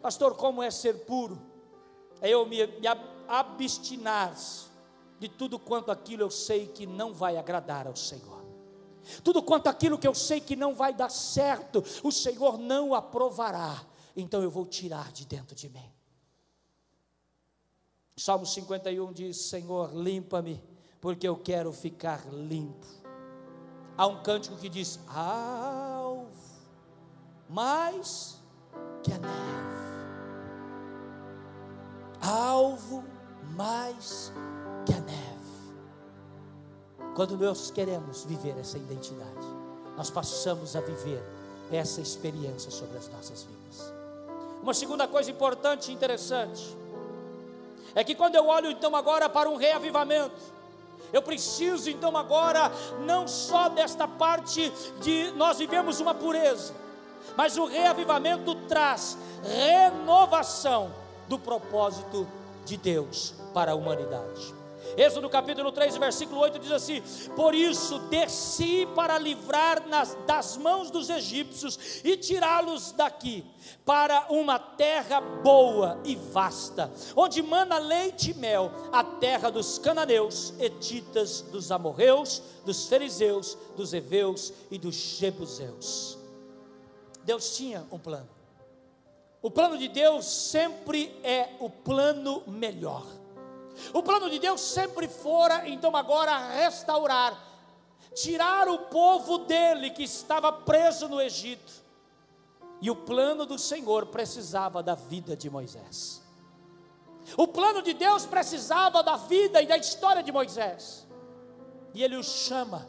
Pastor, 0.00 0.36
como 0.36 0.62
é 0.62 0.70
ser 0.70 1.04
puro? 1.04 1.42
É 2.20 2.30
eu 2.30 2.46
me, 2.46 2.64
me 2.64 2.86
abstinar 3.26 4.32
de 5.18 5.28
tudo 5.28 5.58
quanto 5.58 5.90
aquilo 5.90 6.22
eu 6.22 6.30
sei 6.30 6.66
que 6.66 6.86
não 6.86 7.14
vai 7.14 7.36
agradar 7.36 7.86
ao 7.86 7.96
Senhor. 7.96 8.44
Tudo 9.22 9.42
quanto 9.42 9.68
aquilo 9.68 9.98
que 9.98 10.06
eu 10.06 10.14
sei 10.14 10.40
que 10.40 10.56
não 10.56 10.74
vai 10.74 10.92
dar 10.92 11.10
certo, 11.10 11.82
o 12.02 12.10
Senhor 12.10 12.58
não 12.58 12.92
aprovará, 12.94 13.84
então 14.16 14.42
eu 14.42 14.50
vou 14.50 14.66
tirar 14.66 15.12
de 15.12 15.24
dentro 15.24 15.54
de 15.54 15.68
mim. 15.68 15.92
Salmo 18.16 18.46
51 18.46 19.12
diz: 19.12 19.36
Senhor, 19.36 19.94
limpa-me, 19.94 20.62
porque 21.00 21.28
eu 21.28 21.36
quero 21.36 21.72
ficar 21.72 22.26
limpo. 22.32 22.86
Há 23.96 24.06
um 24.06 24.22
cântico 24.22 24.56
que 24.56 24.68
diz: 24.68 24.98
Alvo, 25.06 26.32
mais 27.48 28.40
que 29.02 29.12
a 29.12 29.18
neve, 29.18 29.86
alvo 32.20 33.04
mais 33.54 34.32
que 34.34 34.55
a 34.92 35.00
neve. 35.00 35.26
Quando 37.14 37.36
nós 37.36 37.70
queremos 37.70 38.24
viver 38.24 38.56
essa 38.58 38.76
identidade, 38.76 39.46
nós 39.96 40.10
passamos 40.10 40.76
a 40.76 40.80
viver 40.80 41.22
essa 41.72 42.00
experiência 42.00 42.70
sobre 42.70 42.98
as 42.98 43.08
nossas 43.08 43.42
vidas. 43.44 43.92
Uma 44.62 44.74
segunda 44.74 45.08
coisa 45.08 45.30
importante 45.30 45.90
e 45.90 45.94
interessante 45.94 46.76
é 47.94 48.04
que 48.04 48.14
quando 48.14 48.34
eu 48.34 48.46
olho 48.46 48.70
então 48.70 48.94
agora 48.94 49.28
para 49.28 49.48
um 49.48 49.56
reavivamento, 49.56 50.56
eu 51.12 51.22
preciso 51.22 51.88
então 51.88 52.16
agora 52.16 52.70
não 53.00 53.26
só 53.26 53.68
desta 53.68 54.06
parte 54.06 54.72
de 55.00 55.30
nós 55.32 55.58
vivemos 55.58 56.00
uma 56.00 56.14
pureza, 56.14 56.74
mas 57.36 57.56
o 57.56 57.64
reavivamento 57.64 58.54
traz 58.66 59.16
renovação 59.42 60.90
do 61.28 61.38
propósito 61.38 62.26
de 62.64 62.76
Deus 62.76 63.34
para 63.54 63.72
a 63.72 63.74
humanidade. 63.74 64.54
Êxodo 64.96 65.28
capítulo 65.28 65.70
3, 65.70 65.98
versículo 65.98 66.40
8 66.40 66.58
diz 66.58 66.72
assim: 66.72 67.02
Por 67.34 67.54
isso 67.54 67.98
desci 68.08 68.88
para 68.94 69.18
livrar 69.18 69.86
nas, 69.88 70.16
das 70.26 70.56
mãos 70.56 70.90
dos 70.90 71.10
egípcios 71.10 72.00
e 72.02 72.16
tirá-los 72.16 72.92
daqui, 72.92 73.44
para 73.84 74.26
uma 74.30 74.58
terra 74.58 75.20
boa 75.20 76.00
e 76.02 76.16
vasta, 76.16 76.90
onde 77.14 77.42
mana 77.42 77.76
leite 77.76 78.30
e 78.30 78.34
mel, 78.34 78.72
a 78.90 79.04
terra 79.04 79.50
dos 79.50 79.78
cananeus, 79.78 80.54
etitas, 80.58 81.42
dos 81.42 81.70
amorreus, 81.70 82.42
dos 82.64 82.88
fariseus, 82.88 83.58
dos 83.76 83.92
heveus 83.92 84.50
e 84.70 84.78
dos 84.78 84.94
jebuseus. 84.94 86.16
Deus 87.22 87.54
tinha 87.54 87.86
um 87.92 87.98
plano. 87.98 88.30
O 89.42 89.50
plano 89.50 89.76
de 89.76 89.88
Deus 89.88 90.24
sempre 90.24 91.14
é 91.22 91.50
o 91.60 91.68
plano 91.68 92.42
melhor. 92.46 93.04
O 93.92 94.02
plano 94.02 94.30
de 94.30 94.38
Deus 94.38 94.60
sempre 94.60 95.08
fora, 95.08 95.68
então, 95.68 95.94
agora 95.94 96.36
restaurar, 96.54 97.38
tirar 98.14 98.68
o 98.68 98.78
povo 98.78 99.38
dele 99.38 99.90
que 99.90 100.02
estava 100.02 100.52
preso 100.52 101.08
no 101.08 101.20
Egito. 101.20 101.72
E 102.80 102.90
o 102.90 102.96
plano 102.96 103.46
do 103.46 103.58
Senhor 103.58 104.06
precisava 104.06 104.82
da 104.82 104.94
vida 104.94 105.36
de 105.36 105.48
Moisés. 105.48 106.22
O 107.36 107.48
plano 107.48 107.82
de 107.82 107.92
Deus 107.92 108.26
precisava 108.26 109.02
da 109.02 109.16
vida 109.16 109.62
e 109.62 109.66
da 109.66 109.76
história 109.76 110.22
de 110.22 110.30
Moisés. 110.30 111.06
E 111.94 112.02
ele 112.02 112.16
o 112.16 112.22
chama. 112.22 112.86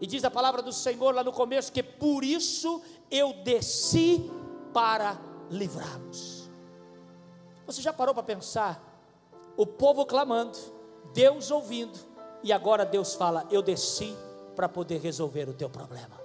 E 0.00 0.06
diz 0.06 0.24
a 0.24 0.30
palavra 0.30 0.62
do 0.62 0.72
Senhor 0.72 1.14
lá 1.14 1.24
no 1.24 1.32
começo 1.32 1.72
que 1.72 1.82
por 1.82 2.22
isso 2.22 2.82
eu 3.10 3.32
desci 3.42 4.30
para 4.72 5.18
livrá-los. 5.50 6.48
Você 7.66 7.82
já 7.82 7.92
parou 7.92 8.14
para 8.14 8.22
pensar 8.22 8.89
o 9.60 9.66
povo 9.66 10.06
clamando, 10.06 10.56
Deus 11.12 11.50
ouvindo, 11.50 11.98
e 12.42 12.50
agora 12.50 12.86
Deus 12.86 13.12
fala: 13.12 13.46
Eu 13.50 13.60
desci 13.60 14.16
para 14.56 14.70
poder 14.70 15.02
resolver 15.02 15.50
o 15.50 15.52
teu 15.52 15.68
problema. 15.68 16.18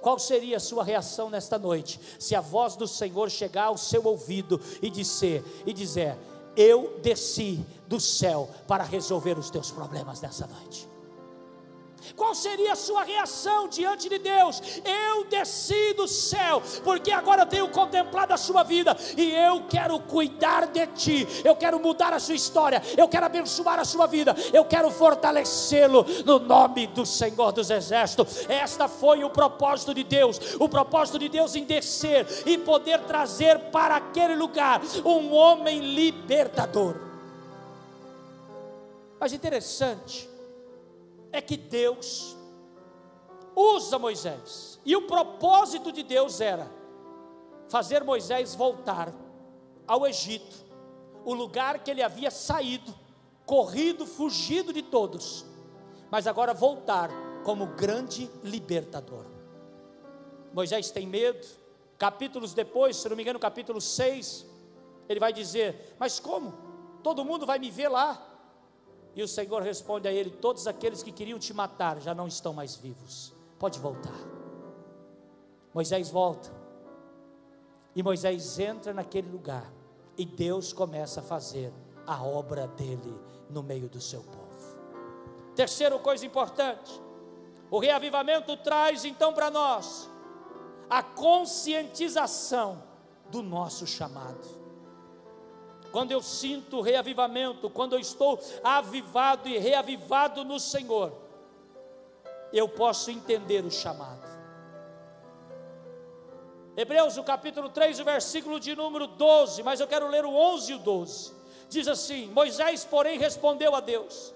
Qual 0.00 0.20
seria 0.20 0.58
a 0.58 0.60
sua 0.60 0.84
reação 0.84 1.28
nesta 1.28 1.58
noite, 1.58 1.98
se 2.16 2.32
a 2.36 2.40
voz 2.40 2.76
do 2.76 2.86
Senhor 2.86 3.28
chegar 3.28 3.64
ao 3.64 3.76
seu 3.76 4.04
ouvido 4.04 4.60
e 4.80 4.88
dizer, 4.88 5.42
e 5.66 5.72
dizer: 5.72 6.16
Eu 6.56 7.00
desci 7.02 7.66
do 7.88 7.98
céu 7.98 8.48
para 8.68 8.84
resolver 8.84 9.36
os 9.36 9.50
teus 9.50 9.72
problemas 9.72 10.20
nessa 10.20 10.46
noite? 10.46 10.88
Qual 12.16 12.34
seria 12.34 12.72
a 12.72 12.76
sua 12.76 13.02
reação 13.02 13.68
diante 13.68 14.08
de 14.08 14.18
Deus? 14.18 14.60
Eu 14.84 15.24
desci 15.24 15.94
do 15.94 16.06
céu, 16.06 16.62
porque 16.82 17.10
agora 17.10 17.42
eu 17.42 17.46
tenho 17.46 17.68
contemplado 17.68 18.32
a 18.32 18.36
sua 18.36 18.62
vida 18.62 18.96
e 19.16 19.32
eu 19.32 19.64
quero 19.68 19.98
cuidar 20.00 20.66
de 20.66 20.86
ti. 20.88 21.26
Eu 21.44 21.56
quero 21.56 21.80
mudar 21.80 22.12
a 22.12 22.18
sua 22.18 22.34
história, 22.34 22.82
eu 22.96 23.08
quero 23.08 23.26
abençoar 23.26 23.78
a 23.78 23.84
sua 23.84 24.06
vida, 24.06 24.34
eu 24.52 24.64
quero 24.64 24.90
fortalecê-lo 24.90 26.04
no 26.24 26.38
nome 26.38 26.86
do 26.88 27.06
Senhor 27.06 27.52
dos 27.52 27.70
Exércitos. 27.70 28.48
Esta 28.48 28.88
foi 28.88 29.24
o 29.24 29.30
propósito 29.30 29.94
de 29.94 30.04
Deus, 30.04 30.38
o 30.60 30.68
propósito 30.68 31.18
de 31.18 31.28
Deus 31.28 31.54
em 31.54 31.64
descer 31.64 32.26
e 32.46 32.58
poder 32.58 33.00
trazer 33.00 33.58
para 33.70 33.96
aquele 33.96 34.36
lugar 34.36 34.80
um 35.04 35.32
homem 35.32 35.80
libertador. 35.80 36.96
Mas 39.18 39.32
interessante 39.32 40.33
é 41.34 41.40
que 41.40 41.56
Deus 41.56 42.36
usa 43.56 43.98
Moisés. 43.98 44.80
E 44.84 44.94
o 44.94 45.02
propósito 45.02 45.90
de 45.90 46.04
Deus 46.04 46.40
era 46.40 46.70
fazer 47.68 48.04
Moisés 48.04 48.54
voltar 48.54 49.12
ao 49.86 50.06
Egito, 50.06 50.64
o 51.24 51.34
lugar 51.34 51.82
que 51.82 51.90
ele 51.90 52.02
havia 52.02 52.30
saído, 52.30 52.94
corrido, 53.44 54.06
fugido 54.06 54.72
de 54.72 54.80
todos, 54.80 55.44
mas 56.08 56.28
agora 56.28 56.54
voltar 56.54 57.10
como 57.42 57.66
grande 57.66 58.30
libertador. 58.44 59.26
Moisés 60.52 60.92
tem 60.92 61.04
medo, 61.04 61.44
capítulos 61.98 62.54
depois, 62.54 62.96
se 62.96 63.08
não 63.08 63.16
me 63.16 63.22
engano, 63.22 63.40
capítulo 63.40 63.80
6, 63.80 64.46
ele 65.08 65.18
vai 65.18 65.32
dizer: 65.32 65.96
Mas 65.98 66.20
como? 66.20 66.54
Todo 67.02 67.24
mundo 67.24 67.44
vai 67.44 67.58
me 67.58 67.72
ver 67.72 67.88
lá, 67.88 68.33
e 69.14 69.22
o 69.22 69.28
Senhor 69.28 69.62
responde 69.62 70.08
a 70.08 70.12
ele: 70.12 70.30
Todos 70.30 70.66
aqueles 70.66 71.02
que 71.02 71.12
queriam 71.12 71.38
te 71.38 71.52
matar 71.54 72.00
já 72.00 72.14
não 72.14 72.26
estão 72.26 72.52
mais 72.52 72.74
vivos. 72.74 73.32
Pode 73.58 73.78
voltar. 73.78 74.18
Moisés 75.72 76.10
volta. 76.10 76.50
E 77.94 78.02
Moisés 78.02 78.58
entra 78.58 78.92
naquele 78.92 79.30
lugar. 79.30 79.70
E 80.16 80.24
Deus 80.24 80.72
começa 80.72 81.20
a 81.20 81.22
fazer 81.22 81.72
a 82.06 82.22
obra 82.22 82.66
dele 82.66 83.18
no 83.48 83.62
meio 83.62 83.88
do 83.88 84.00
seu 84.00 84.22
povo. 84.22 84.44
Terceira 85.54 85.98
coisa 85.98 86.26
importante: 86.26 87.00
o 87.70 87.78
reavivamento 87.78 88.56
traz 88.56 89.04
então 89.04 89.32
para 89.32 89.50
nós 89.50 90.10
a 90.90 91.02
conscientização 91.02 92.82
do 93.30 93.42
nosso 93.42 93.86
chamado 93.86 94.63
quando 95.94 96.10
eu 96.10 96.20
sinto 96.20 96.80
reavivamento, 96.80 97.70
quando 97.70 97.92
eu 97.92 98.00
estou 98.00 98.36
avivado 98.64 99.48
e 99.48 99.58
reavivado 99.58 100.44
no 100.44 100.58
Senhor, 100.58 101.12
eu 102.52 102.68
posso 102.68 103.12
entender 103.12 103.64
o 103.64 103.70
chamado. 103.70 104.26
Hebreus, 106.76 107.16
o 107.16 107.22
capítulo 107.22 107.68
3, 107.68 108.00
o 108.00 108.04
versículo 108.04 108.58
de 108.58 108.74
número 108.74 109.06
12, 109.06 109.62
mas 109.62 109.78
eu 109.78 109.86
quero 109.86 110.08
ler 110.08 110.24
o 110.24 110.34
11 110.34 110.72
e 110.72 110.74
o 110.74 110.78
12. 110.80 111.32
Diz 111.68 111.86
assim: 111.86 112.26
Moisés, 112.26 112.84
porém, 112.84 113.16
respondeu 113.16 113.72
a 113.76 113.78
Deus: 113.78 114.34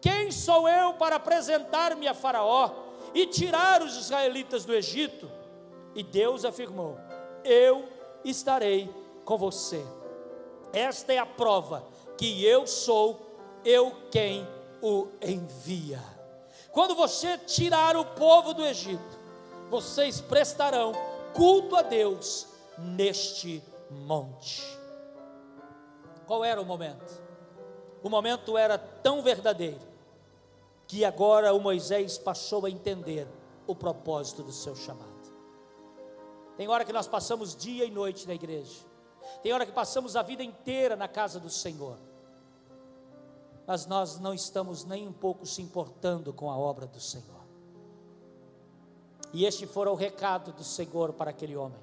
Quem 0.00 0.32
sou 0.32 0.66
eu 0.66 0.94
para 0.94 1.16
apresentar-me 1.16 2.08
a 2.08 2.14
Faraó 2.14 2.70
e 3.12 3.26
tirar 3.26 3.82
os 3.82 3.98
israelitas 3.98 4.64
do 4.64 4.74
Egito? 4.74 5.30
E 5.94 6.02
Deus 6.02 6.46
afirmou: 6.46 6.96
Eu 7.44 7.86
estarei 8.24 8.88
com 9.26 9.36
você 9.36 9.84
esta 10.72 11.12
é 11.12 11.18
a 11.18 11.26
prova 11.26 11.84
que 12.16 12.44
eu 12.44 12.66
sou 12.66 13.20
eu 13.64 13.92
quem 14.10 14.46
o 14.82 15.08
envia. 15.20 16.02
Quando 16.70 16.94
você 16.94 17.38
tirar 17.38 17.96
o 17.96 18.04
povo 18.04 18.52
do 18.52 18.64
Egito, 18.64 19.18
vocês 19.70 20.20
prestarão 20.20 20.92
culto 21.34 21.74
a 21.74 21.82
Deus 21.82 22.46
neste 22.78 23.62
monte. 23.90 24.62
Qual 26.26 26.44
era 26.44 26.60
o 26.60 26.64
momento? 26.64 27.20
O 28.02 28.08
momento 28.08 28.56
era 28.56 28.78
tão 28.78 29.22
verdadeiro 29.22 29.80
que 30.86 31.04
agora 31.04 31.52
o 31.52 31.60
Moisés 31.60 32.18
passou 32.18 32.66
a 32.66 32.70
entender 32.70 33.26
o 33.66 33.74
propósito 33.74 34.42
do 34.42 34.52
seu 34.52 34.76
chamado. 34.76 35.16
Tem 36.56 36.68
hora 36.68 36.84
que 36.84 36.92
nós 36.92 37.08
passamos 37.08 37.54
dia 37.56 37.84
e 37.84 37.90
noite 37.90 38.26
na 38.26 38.34
igreja, 38.34 38.84
tem 39.42 39.52
hora 39.52 39.66
que 39.66 39.72
passamos 39.72 40.16
a 40.16 40.22
vida 40.22 40.42
inteira 40.42 40.96
na 40.96 41.08
casa 41.08 41.38
do 41.38 41.50
Senhor, 41.50 41.98
mas 43.66 43.86
nós 43.86 44.18
não 44.18 44.32
estamos 44.32 44.84
nem 44.84 45.06
um 45.06 45.12
pouco 45.12 45.44
se 45.44 45.60
importando 45.60 46.32
com 46.32 46.50
a 46.50 46.56
obra 46.56 46.86
do 46.86 47.00
Senhor. 47.00 47.44
E 49.32 49.44
este 49.44 49.66
fora 49.66 49.90
o 49.90 49.94
recado 49.94 50.52
do 50.52 50.64
Senhor 50.64 51.12
para 51.12 51.30
aquele 51.30 51.56
homem. 51.56 51.80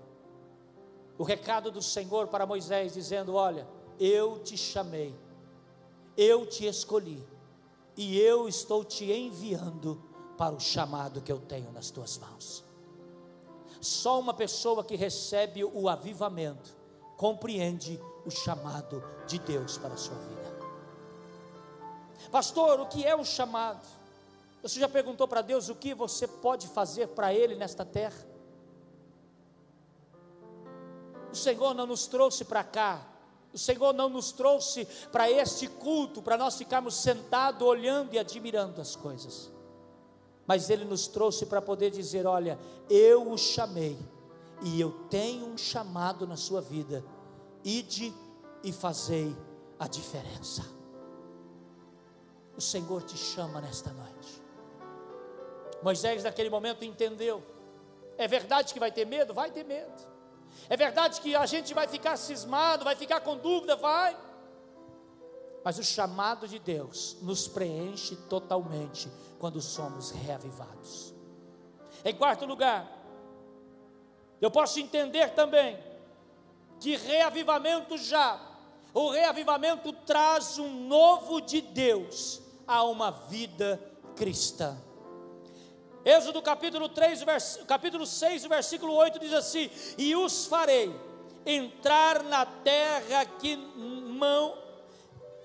O 1.18 1.24
recado 1.24 1.70
do 1.70 1.82
Senhor 1.82 2.28
para 2.28 2.46
Moisés, 2.46 2.94
dizendo: 2.94 3.36
Olha, 3.36 3.68
eu 4.00 4.40
te 4.40 4.58
chamei, 4.58 5.14
eu 6.18 6.46
te 6.46 6.66
escolhi, 6.66 7.24
e 7.96 8.20
eu 8.20 8.48
estou 8.48 8.84
te 8.84 9.12
enviando 9.12 10.02
para 10.38 10.56
o 10.56 10.60
chamado 10.60 11.22
que 11.22 11.32
eu 11.32 11.40
tenho 11.40 11.72
nas 11.72 11.92
tuas 11.92 12.18
mãos. 12.18 12.64
Só 13.80 14.20
uma 14.20 14.34
pessoa 14.34 14.84
que 14.84 14.96
recebe 14.96 15.64
o 15.64 15.90
avivamento 15.90 16.83
compreende 17.18 18.00
o 18.26 18.32
chamado 18.32 19.04
de 19.28 19.40
Deus 19.40 19.78
para 19.78 19.94
a 19.94 19.98
sua 19.98 20.16
vida. 20.16 20.54
Pastor, 22.32 22.80
o 22.80 22.88
que 22.88 23.06
é 23.06 23.16
o 23.16 23.24
chamado? 23.24 23.86
Você 24.62 24.80
já 24.80 24.88
perguntou 24.88 25.28
para 25.28 25.42
Deus 25.42 25.70
o 25.70 25.76
que 25.76 25.94
você 25.94 26.28
pode 26.28 26.68
fazer 26.68 27.08
para 27.10 27.34
Ele 27.34 27.56
nesta 27.56 27.84
terra? 27.86 28.26
O 31.32 31.36
Senhor 31.36 31.74
não 31.74 31.86
nos 31.86 32.08
trouxe 32.08 32.46
para 32.46 32.64
cá, 32.64 33.06
o 33.52 33.58
Senhor 33.58 33.94
não 33.94 34.10
nos 34.10 34.32
trouxe 34.32 34.86
para 35.12 35.30
este 35.30 35.68
culto, 35.68 36.22
para 36.22 36.38
nós 36.38 36.56
ficarmos 36.56 36.96
sentados 36.96 37.68
olhando 37.68 38.14
e 38.14 38.20
admirando 38.20 38.80
as 38.80 38.96
coisas 38.96 39.54
mas 40.46 40.70
Ele 40.70 40.86
nos 40.86 41.08
trouxe 41.08 41.46
para 41.46 41.62
poder 41.62 41.90
dizer: 41.90 42.26
Olha, 42.26 42.60
eu 42.90 43.32
o 43.32 43.38
chamei, 43.38 43.98
e 44.64 44.80
eu 44.80 44.92
tenho 45.10 45.48
um 45.48 45.58
chamado 45.58 46.26
na 46.26 46.38
sua 46.38 46.62
vida, 46.62 47.04
ide 47.64 48.14
e 48.64 48.72
fazei 48.72 49.36
a 49.78 49.88
diferença. 49.88 50.64
O 52.56 52.62
Senhor 52.62 53.02
te 53.04 53.18
chama 53.18 53.60
nesta 53.60 53.92
noite. 53.92 54.42
Moisés, 55.82 56.24
naquele 56.24 56.50
momento, 56.50 56.86
entendeu. 56.86 57.44
É 58.18 58.28
verdade 58.28 58.74
que 58.74 58.80
vai 58.80 58.92
ter 58.92 59.06
medo? 59.06 59.34
Vai 59.34 59.52
ter 59.52 59.66
medo. 59.66 60.14
É 60.70 60.78
verdade 60.78 61.20
que 61.20 61.36
a 61.36 61.46
gente 61.46 61.74
vai 61.74 61.88
ficar 61.88 62.16
cismado, 62.16 62.86
vai 62.86 62.96
ficar 62.96 63.20
com 63.20 63.38
dúvida? 63.38 63.76
Vai. 63.76 64.18
Mas 65.64 65.78
o 65.78 65.84
chamado 65.84 66.48
de 66.48 66.60
Deus 66.60 67.18
nos 67.22 67.48
preenche 67.48 68.16
totalmente 68.16 69.12
quando 69.40 69.62
somos 69.62 70.12
reavivados. 70.12 71.14
Em 72.06 72.14
quarto 72.14 72.46
lugar, 72.46 73.03
eu 74.44 74.52
posso 74.52 74.78
entender 74.78 75.30
também 75.30 75.80
que 76.78 76.98
reavivamento 76.98 77.98
já, 77.98 78.38
o 78.94 79.10
reavivamento 79.10 79.94
traz 79.94 80.60
um 80.60 80.68
novo 80.86 81.40
de 81.40 81.62
Deus 81.62 82.42
a 82.68 82.84
uma 82.84 83.10
vida 83.10 83.82
cristã. 84.18 84.78
Êxodo 86.04 86.42
capítulo 86.42 86.90
3, 86.90 87.24
vers, 87.24 87.60
capítulo 87.66 88.06
6, 88.06 88.44
versículo 88.44 88.94
8 88.96 89.18
diz 89.18 89.32
assim: 89.32 89.70
E 89.98 90.14
os 90.14 90.46
farei 90.46 90.94
entrar 91.46 92.22
na 92.24 92.46
terra 92.46 93.26
que 93.26 93.56
mão, 93.56 94.58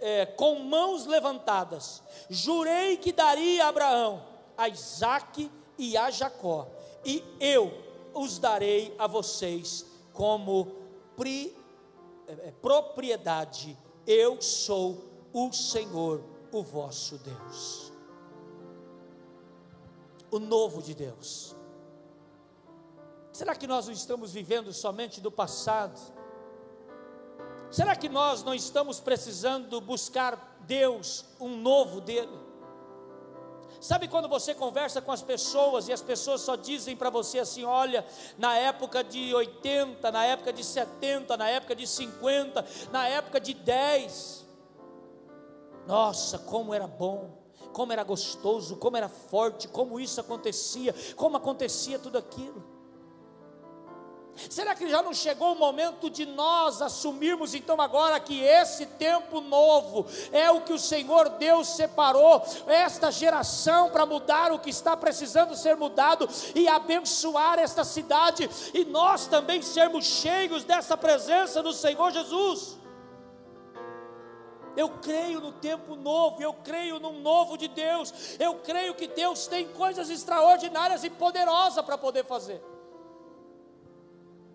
é, 0.00 0.26
com 0.26 0.58
mãos 0.58 1.06
levantadas, 1.06 2.02
jurei 2.28 2.96
que 2.96 3.12
daria 3.12 3.66
a 3.66 3.68
Abraão, 3.68 4.24
a 4.56 4.68
Isaac 4.68 5.48
e 5.78 5.96
a 5.96 6.10
Jacó, 6.10 6.66
e 7.04 7.22
eu 7.38 7.86
os 8.14 8.38
darei 8.38 8.94
a 8.98 9.06
vocês 9.06 9.86
como 10.12 10.72
pri, 11.16 11.56
é, 12.26 12.32
é, 12.48 12.50
propriedade. 12.50 13.76
Eu 14.06 14.40
sou 14.40 15.04
o 15.32 15.52
Senhor, 15.52 16.22
o 16.50 16.62
vosso 16.62 17.18
Deus. 17.18 17.92
O 20.30 20.38
novo 20.38 20.82
de 20.82 20.94
Deus. 20.94 21.56
Será 23.32 23.54
que 23.54 23.66
nós 23.66 23.86
não 23.86 23.92
estamos 23.92 24.32
vivendo 24.32 24.72
somente 24.72 25.20
do 25.20 25.30
passado? 25.30 25.98
Será 27.70 27.94
que 27.94 28.08
nós 28.08 28.42
não 28.42 28.54
estamos 28.54 28.98
precisando 28.98 29.80
buscar 29.80 30.58
Deus, 30.66 31.24
um 31.38 31.56
novo 31.56 32.00
dele? 32.00 32.47
Sabe 33.80 34.08
quando 34.08 34.28
você 34.28 34.54
conversa 34.54 35.00
com 35.00 35.12
as 35.12 35.22
pessoas 35.22 35.88
e 35.88 35.92
as 35.92 36.02
pessoas 36.02 36.40
só 36.40 36.56
dizem 36.56 36.96
para 36.96 37.10
você 37.10 37.38
assim: 37.38 37.64
olha, 37.64 38.04
na 38.36 38.56
época 38.56 39.04
de 39.04 39.32
80, 39.32 40.10
na 40.10 40.24
época 40.24 40.52
de 40.52 40.64
70, 40.64 41.36
na 41.36 41.48
época 41.48 41.76
de 41.76 41.86
50, 41.86 42.64
na 42.90 43.06
época 43.06 43.40
de 43.40 43.54
10, 43.54 44.46
nossa, 45.86 46.38
como 46.38 46.74
era 46.74 46.86
bom, 46.86 47.38
como 47.72 47.92
era 47.92 48.02
gostoso, 48.02 48.76
como 48.76 48.96
era 48.96 49.08
forte, 49.08 49.68
como 49.68 50.00
isso 50.00 50.20
acontecia, 50.20 50.94
como 51.14 51.36
acontecia 51.36 51.98
tudo 51.98 52.18
aquilo. 52.18 52.77
Será 54.48 54.74
que 54.74 54.88
já 54.88 55.02
não 55.02 55.12
chegou 55.12 55.52
o 55.52 55.58
momento 55.58 56.08
de 56.08 56.24
nós 56.24 56.80
assumirmos 56.80 57.54
então 57.54 57.80
agora 57.80 58.20
que 58.20 58.40
esse 58.40 58.86
tempo 58.86 59.40
novo 59.40 60.06
é 60.32 60.50
o 60.50 60.60
que 60.60 60.72
o 60.72 60.78
Senhor 60.78 61.28
Deus 61.30 61.68
separou, 61.68 62.44
esta 62.66 63.10
geração 63.10 63.90
para 63.90 64.06
mudar 64.06 64.52
o 64.52 64.58
que 64.58 64.70
está 64.70 64.96
precisando 64.96 65.56
ser 65.56 65.76
mudado 65.76 66.28
e 66.54 66.68
abençoar 66.68 67.58
esta 67.58 67.84
cidade 67.84 68.48
e 68.72 68.84
nós 68.84 69.26
também 69.26 69.60
sermos 69.62 70.04
cheios 70.04 70.64
dessa 70.64 70.96
presença 70.96 71.62
do 71.62 71.72
Senhor 71.72 72.12
Jesus? 72.12 72.78
Eu 74.76 74.90
creio 74.90 75.40
no 75.40 75.50
tempo 75.50 75.96
novo, 75.96 76.40
eu 76.40 76.54
creio 76.54 77.00
no 77.00 77.12
novo 77.12 77.58
de 77.58 77.66
Deus, 77.66 78.14
eu 78.38 78.54
creio 78.56 78.94
que 78.94 79.08
Deus 79.08 79.48
tem 79.48 79.66
coisas 79.66 80.08
extraordinárias 80.08 81.02
e 81.02 81.10
poderosas 81.10 81.84
para 81.84 81.98
poder 81.98 82.24
fazer. 82.24 82.62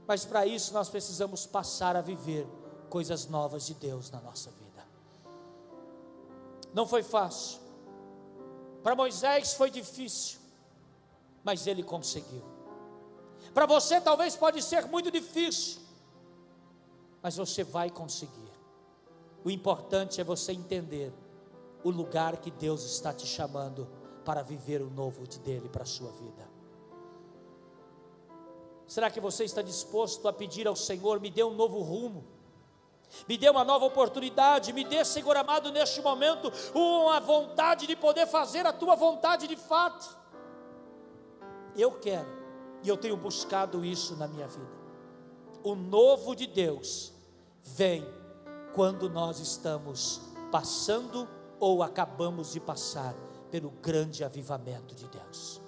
Mas 0.07 0.25
para 0.25 0.45
isso 0.45 0.73
nós 0.73 0.89
precisamos 0.89 1.45
passar 1.45 1.95
a 1.95 2.01
viver 2.01 2.47
coisas 2.89 3.27
novas 3.27 3.65
de 3.65 3.73
Deus 3.73 4.11
na 4.11 4.19
nossa 4.19 4.51
vida. 4.51 4.85
Não 6.73 6.87
foi 6.87 7.03
fácil. 7.03 7.59
Para 8.81 8.95
Moisés 8.95 9.53
foi 9.53 9.71
difícil, 9.71 10.39
mas 11.43 11.67
ele 11.67 11.83
conseguiu. 11.83 12.43
Para 13.53 13.65
você 13.65 14.01
talvez 14.01 14.35
pode 14.35 14.61
ser 14.61 14.85
muito 14.87 15.09
difícil, 15.09 15.81
mas 17.21 17.37
você 17.37 17.63
vai 17.63 17.89
conseguir. 17.89 18.51
O 19.43 19.49
importante 19.49 20.19
é 20.19 20.23
você 20.23 20.51
entender 20.51 21.13
o 21.83 21.89
lugar 21.89 22.37
que 22.37 22.49
Deus 22.49 22.83
está 22.83 23.13
te 23.13 23.25
chamando 23.25 23.87
para 24.25 24.41
viver 24.41 24.81
o 24.81 24.89
novo 24.89 25.27
de 25.27 25.39
dele 25.39 25.69
para 25.69 25.83
a 25.83 25.85
sua 25.85 26.11
vida. 26.11 26.52
Será 28.93 29.09
que 29.09 29.19
você 29.19 29.43
está 29.43 29.63
disposto 29.63 30.27
a 30.27 30.31
pedir 30.31 30.67
ao 30.67 30.75
Senhor, 30.75 31.19
me 31.19 31.31
dê 31.31 31.43
um 31.43 31.55
novo 31.55 31.81
rumo? 31.81 32.23
Me 33.27 33.39
dê 33.39 33.49
uma 33.49 33.63
nova 33.63 33.85
oportunidade, 33.85 34.71
me 34.71 34.83
dê, 34.83 35.03
Senhor 35.03 35.35
amado, 35.35 35.71
neste 35.71 35.99
momento, 35.99 36.53
uma 36.75 37.19
vontade 37.19 37.87
de 37.87 37.95
poder 37.95 38.27
fazer 38.27 38.67
a 38.67 38.71
tua 38.71 38.95
vontade 38.95 39.47
de 39.47 39.55
fato. 39.55 40.15
Eu 41.75 41.93
quero, 41.93 42.29
e 42.83 42.87
eu 42.87 42.95
tenho 42.95 43.17
buscado 43.17 43.83
isso 43.83 44.15
na 44.15 44.27
minha 44.27 44.47
vida. 44.47 44.77
O 45.63 45.73
novo 45.73 46.35
de 46.35 46.45
Deus 46.45 47.11
vem 47.63 48.07
quando 48.75 49.09
nós 49.09 49.39
estamos 49.39 50.21
passando 50.51 51.27
ou 51.59 51.81
acabamos 51.81 52.53
de 52.53 52.59
passar 52.59 53.15
pelo 53.49 53.71
grande 53.71 54.23
avivamento 54.23 54.93
de 54.93 55.07
Deus. 55.07 55.59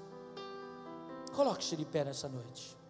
Coloque-se 1.33 1.75
de 1.75 1.85
pé 1.85 2.03
nessa 2.03 2.29
noite. 2.29 2.84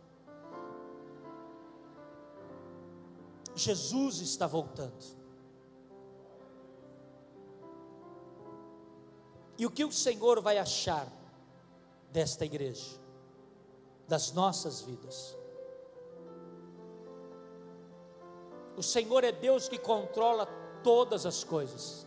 Jesus 3.55 4.19
está 4.19 4.45
voltando. 4.45 5.15
E 9.57 9.65
o 9.65 9.71
que 9.71 9.85
o 9.85 9.91
Senhor 9.91 10.41
vai 10.41 10.57
achar 10.57 11.07
desta 12.11 12.43
igreja, 12.43 12.99
das 14.07 14.33
nossas 14.33 14.81
vidas? 14.81 15.37
O 18.75 18.83
Senhor 18.83 19.23
é 19.23 19.31
Deus 19.31 19.69
que 19.69 19.77
controla 19.77 20.45
todas 20.83 21.25
as 21.25 21.45
coisas. 21.45 22.05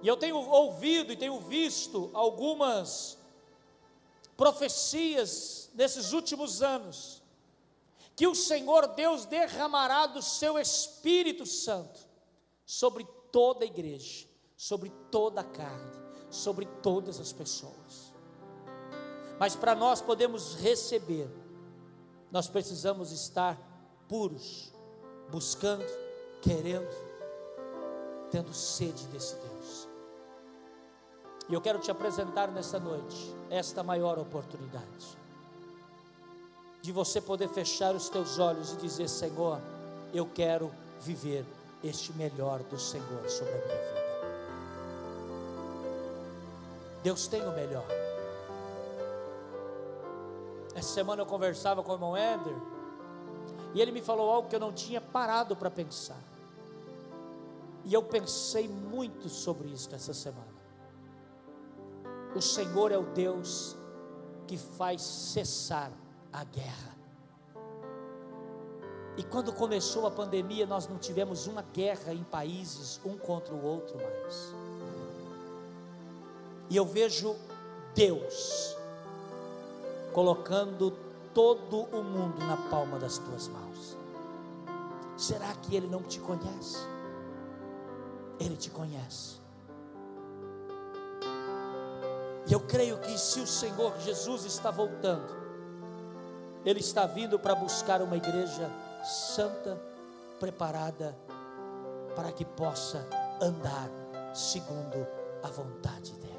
E 0.00 0.08
eu 0.08 0.16
tenho 0.16 0.36
ouvido 0.36 1.12
e 1.12 1.16
tenho 1.16 1.38
visto 1.40 2.10
algumas 2.14 3.18
profecias 4.36 5.70
nesses 5.74 6.12
últimos 6.12 6.62
anos 6.62 7.23
que 8.16 8.26
o 8.26 8.34
Senhor 8.34 8.86
Deus 8.88 9.24
derramará 9.26 10.06
do 10.06 10.22
seu 10.22 10.58
Espírito 10.58 11.44
Santo 11.44 12.00
sobre 12.64 13.04
toda 13.32 13.64
a 13.64 13.66
igreja, 13.66 14.26
sobre 14.56 14.90
toda 15.10 15.40
a 15.40 15.44
carne, 15.44 15.92
sobre 16.30 16.66
todas 16.82 17.18
as 17.18 17.32
pessoas. 17.32 18.12
Mas 19.38 19.56
para 19.56 19.74
nós 19.74 20.00
podemos 20.00 20.54
receber, 20.54 21.28
nós 22.30 22.46
precisamos 22.46 23.10
estar 23.10 23.58
puros, 24.08 24.72
buscando, 25.30 25.84
querendo, 26.40 26.94
tendo 28.30 28.54
sede 28.54 29.06
desse 29.08 29.34
Deus. 29.36 29.88
E 31.48 31.54
eu 31.54 31.60
quero 31.60 31.80
te 31.80 31.90
apresentar 31.90 32.50
nesta 32.50 32.78
noite 32.78 33.34
esta 33.50 33.82
maior 33.82 34.18
oportunidade 34.18 35.23
de 36.84 36.92
você 36.92 37.18
poder 37.18 37.48
fechar 37.48 37.94
os 37.94 38.10
teus 38.10 38.38
olhos 38.38 38.74
e 38.74 38.76
dizer: 38.76 39.08
Senhor, 39.08 39.58
eu 40.12 40.26
quero 40.26 40.70
viver 41.00 41.42
este 41.82 42.12
melhor 42.12 42.62
do 42.64 42.78
Senhor 42.78 43.26
sobre 43.26 43.54
a 43.54 43.56
minha 43.56 43.78
vida. 43.78 44.04
Deus 47.02 47.26
tem 47.26 47.40
o 47.40 47.52
melhor. 47.52 47.86
Essa 50.74 50.92
semana 50.92 51.22
eu 51.22 51.26
conversava 51.26 51.82
com 51.82 51.90
o 51.90 51.94
irmão 51.94 52.14
Ender 52.18 52.54
e 53.72 53.80
ele 53.80 53.90
me 53.90 54.02
falou 54.02 54.30
algo 54.30 54.50
que 54.50 54.54
eu 54.54 54.60
não 54.60 54.70
tinha 54.70 55.00
parado 55.00 55.56
para 55.56 55.70
pensar. 55.70 56.20
E 57.86 57.94
eu 57.94 58.02
pensei 58.02 58.68
muito 58.68 59.30
sobre 59.30 59.68
isso 59.68 59.88
essa 59.94 60.12
semana. 60.12 60.52
O 62.36 62.42
Senhor 62.42 62.92
é 62.92 62.98
o 62.98 63.04
Deus 63.04 63.74
que 64.46 64.58
faz 64.58 65.00
cessar 65.00 65.90
a 66.34 66.42
guerra. 66.44 66.94
E 69.16 69.22
quando 69.22 69.52
começou 69.52 70.06
a 70.06 70.10
pandemia, 70.10 70.66
nós 70.66 70.88
não 70.88 70.98
tivemos 70.98 71.46
uma 71.46 71.62
guerra 71.62 72.12
em 72.12 72.24
países 72.24 73.00
um 73.04 73.16
contra 73.16 73.54
o 73.54 73.64
outro 73.64 73.96
mais. 73.96 74.52
E 76.68 76.76
eu 76.76 76.84
vejo 76.84 77.36
Deus 77.94 78.76
colocando 80.12 80.92
todo 81.32 81.82
o 81.96 82.02
mundo 82.02 82.38
na 82.40 82.56
palma 82.68 82.98
das 82.98 83.18
tuas 83.18 83.46
mãos. 83.46 83.96
Será 85.16 85.54
que 85.54 85.76
Ele 85.76 85.86
não 85.86 86.02
te 86.02 86.18
conhece? 86.18 86.78
Ele 88.40 88.56
te 88.56 88.70
conhece. 88.70 89.40
E 92.46 92.52
eu 92.52 92.60
creio 92.60 92.98
que 92.98 93.16
se 93.16 93.40
o 93.40 93.46
Senhor 93.46 93.96
Jesus 94.00 94.44
está 94.44 94.70
voltando, 94.72 95.43
Ele 96.64 96.80
está 96.80 97.06
vindo 97.06 97.38
para 97.38 97.54
buscar 97.54 98.00
uma 98.00 98.16
igreja 98.16 98.70
santa, 99.04 99.78
preparada, 100.40 101.16
para 102.16 102.32
que 102.32 102.44
possa 102.44 103.06
andar 103.40 103.90
segundo 104.32 105.06
a 105.42 105.48
vontade 105.48 106.12
dEle. 106.14 106.34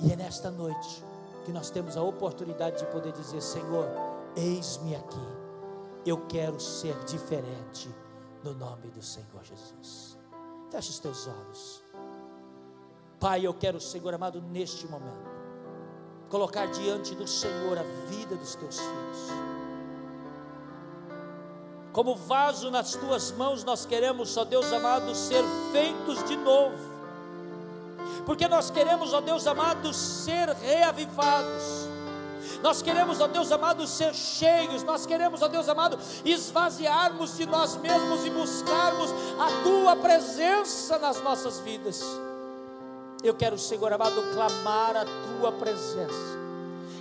E 0.00 0.12
é 0.12 0.16
nesta 0.16 0.50
noite 0.50 1.04
que 1.44 1.52
nós 1.52 1.70
temos 1.70 1.96
a 1.96 2.02
oportunidade 2.02 2.78
de 2.78 2.86
poder 2.86 3.12
dizer: 3.12 3.40
Senhor, 3.40 3.86
eis-me 4.34 4.96
aqui, 4.96 5.26
eu 6.04 6.26
quero 6.26 6.58
ser 6.58 6.98
diferente 7.04 7.88
no 8.42 8.54
nome 8.54 8.90
do 8.90 9.02
Senhor 9.02 9.42
Jesus. 9.44 10.18
Feche 10.70 10.90
os 10.90 10.98
teus 10.98 11.26
olhos. 11.28 11.82
Pai, 13.20 13.46
eu 13.46 13.54
quero, 13.54 13.80
Senhor 13.80 14.12
amado, 14.12 14.42
neste 14.42 14.86
momento, 14.86 15.35
colocar 16.36 16.66
diante 16.66 17.14
do 17.14 17.26
Senhor 17.26 17.78
a 17.78 17.82
vida 18.10 18.36
dos 18.36 18.54
teus 18.54 18.78
filhos. 18.78 19.32
Como 21.94 22.14
vaso 22.14 22.70
nas 22.70 22.92
tuas 22.92 23.32
mãos, 23.32 23.64
nós 23.64 23.86
queremos, 23.86 24.36
ó 24.36 24.44
Deus 24.44 24.70
amado, 24.70 25.14
ser 25.14 25.42
feitos 25.72 26.22
de 26.24 26.36
novo 26.36 26.96
porque 28.26 28.48
nós 28.48 28.70
queremos, 28.70 29.14
ó 29.14 29.20
Deus 29.20 29.46
amado, 29.46 29.94
ser 29.94 30.48
reavivados. 30.48 31.86
Nós 32.60 32.82
queremos, 32.82 33.20
ó 33.20 33.28
Deus 33.28 33.52
amado, 33.52 33.86
ser 33.86 34.12
cheios. 34.12 34.82
Nós 34.82 35.06
queremos, 35.06 35.42
ó 35.42 35.48
Deus 35.48 35.68
amado, 35.68 35.96
esvaziarmos 36.24 37.36
de 37.36 37.46
nós 37.46 37.76
mesmos 37.76 38.26
e 38.26 38.30
buscarmos 38.30 39.12
a 39.38 39.62
tua 39.62 39.94
presença 39.94 40.98
nas 40.98 41.22
nossas 41.22 41.60
vidas. 41.60 42.02
Eu 43.22 43.34
quero, 43.34 43.58
Senhor 43.58 43.92
amado, 43.92 44.22
clamar 44.32 44.96
a 44.96 45.04
tua 45.04 45.52
presença. 45.52 46.36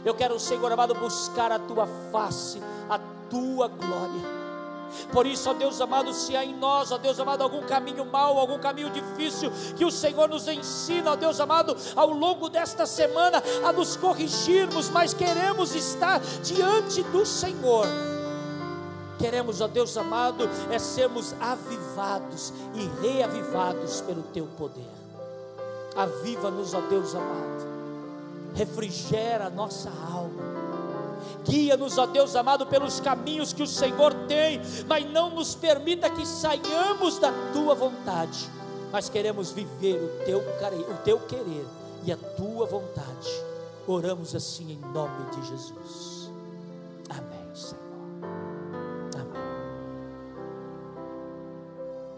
Eu 0.04 0.14
quero, 0.14 0.40
Senhor 0.40 0.72
amado, 0.72 0.94
buscar 0.96 1.52
a 1.52 1.60
tua 1.60 1.88
face, 2.12 2.62
a 2.90 3.00
tua 3.30 3.68
glória. 3.68 4.46
Por 5.12 5.26
isso, 5.26 5.50
ó 5.50 5.54
Deus 5.54 5.82
amado, 5.82 6.14
se 6.14 6.36
há 6.36 6.46
em 6.46 6.56
nós, 6.56 6.92
ó 6.92 6.98
Deus 6.98 7.20
amado, 7.20 7.42
algum 7.42 7.64
caminho 7.64 8.06
mau, 8.06 8.38
algum 8.38 8.60
caminho 8.60 8.90
difícil, 8.90 9.52
que 9.76 9.84
o 9.84 9.92
Senhor 9.92 10.30
nos 10.30 10.48
ensina, 10.48 11.12
ó 11.12 11.16
Deus 11.16 11.40
amado, 11.40 11.76
ao 11.96 12.12
longo 12.12 12.50
desta 12.50 12.86
semana 12.86 13.42
a 13.66 13.74
nos 13.74 13.98
corrigirmos, 13.98 14.90
mas 14.90 15.14
queremos 15.14 15.76
estar 15.76 16.20
diante 16.44 17.04
do 17.04 17.26
Senhor. 17.26 17.88
Queremos, 19.18 19.60
ó 19.62 19.68
Deus 19.68 19.98
amado, 19.98 20.50
é 20.70 20.78
sermos 20.78 21.34
avivados 21.40 22.54
e 22.74 22.86
reavivados 23.02 24.02
pelo 24.02 24.24
teu 24.24 24.46
poder. 24.58 25.05
Aviva-nos, 25.96 26.74
ó 26.74 26.82
Deus 26.82 27.16
amado. 27.16 27.66
Refrigera 28.54 29.48
a 29.48 29.50
nossa 29.50 29.90
alma 29.90 30.56
Guia-nos, 31.46 31.98
ó 31.98 32.08
Deus 32.08 32.36
amado, 32.36 32.66
pelos 32.66 33.00
caminhos 33.00 33.54
que 33.54 33.62
o 33.62 33.68
Senhor 33.68 34.14
tem, 34.28 34.60
mas 34.88 35.06
não 35.12 35.30
nos 35.30 35.54
permita 35.54 36.10
que 36.10 36.26
saiamos 36.26 37.20
da 37.20 37.32
tua 37.54 37.76
vontade, 37.76 38.50
mas 38.92 39.10
queremos 39.10 39.52
viver 39.52 39.96
o 39.96 40.26
teu, 40.26 40.40
o 40.40 40.98
teu 41.04 41.20
querer 41.20 41.66
e 42.04 42.12
a 42.12 42.18
tua 42.18 42.66
vontade. 42.66 43.30
Oramos 43.88 44.36
assim 44.36 44.72
em 44.72 44.80
nome 44.92 45.30
de 45.30 45.48
Jesus. 45.48 46.32
Amém, 47.10 47.56
Senhor. 47.56 47.84
Amém. 49.14 49.42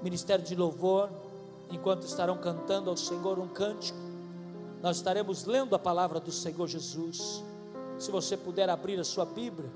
Ministério 0.02 0.46
de 0.46 0.56
Louvor, 0.56 1.10
enquanto 1.70 2.04
estarão 2.04 2.38
cantando 2.38 2.90
ao 2.90 2.98
Senhor 2.98 3.40
um 3.40 3.48
cântico, 3.48 3.98
nós 4.82 4.98
estaremos 4.98 5.46
lendo 5.46 5.76
a 5.76 5.80
palavra 5.80 6.20
do 6.20 6.32
Senhor 6.32 6.68
Jesus. 6.68 7.44
Se 7.98 8.12
você 8.12 8.38
puder 8.38 8.70
abrir 8.70 9.00
a 9.00 9.04
sua 9.04 9.26
Bíblia, 9.26 9.70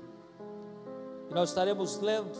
nós 1.30 1.48
estaremos 1.48 1.98
lendo 1.98 2.30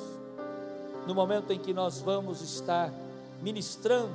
no 1.07 1.15
momento 1.15 1.53
em 1.53 1.59
que 1.59 1.73
nós 1.73 2.01
vamos 2.01 2.41
estar 2.41 2.93
ministrando 3.41 4.15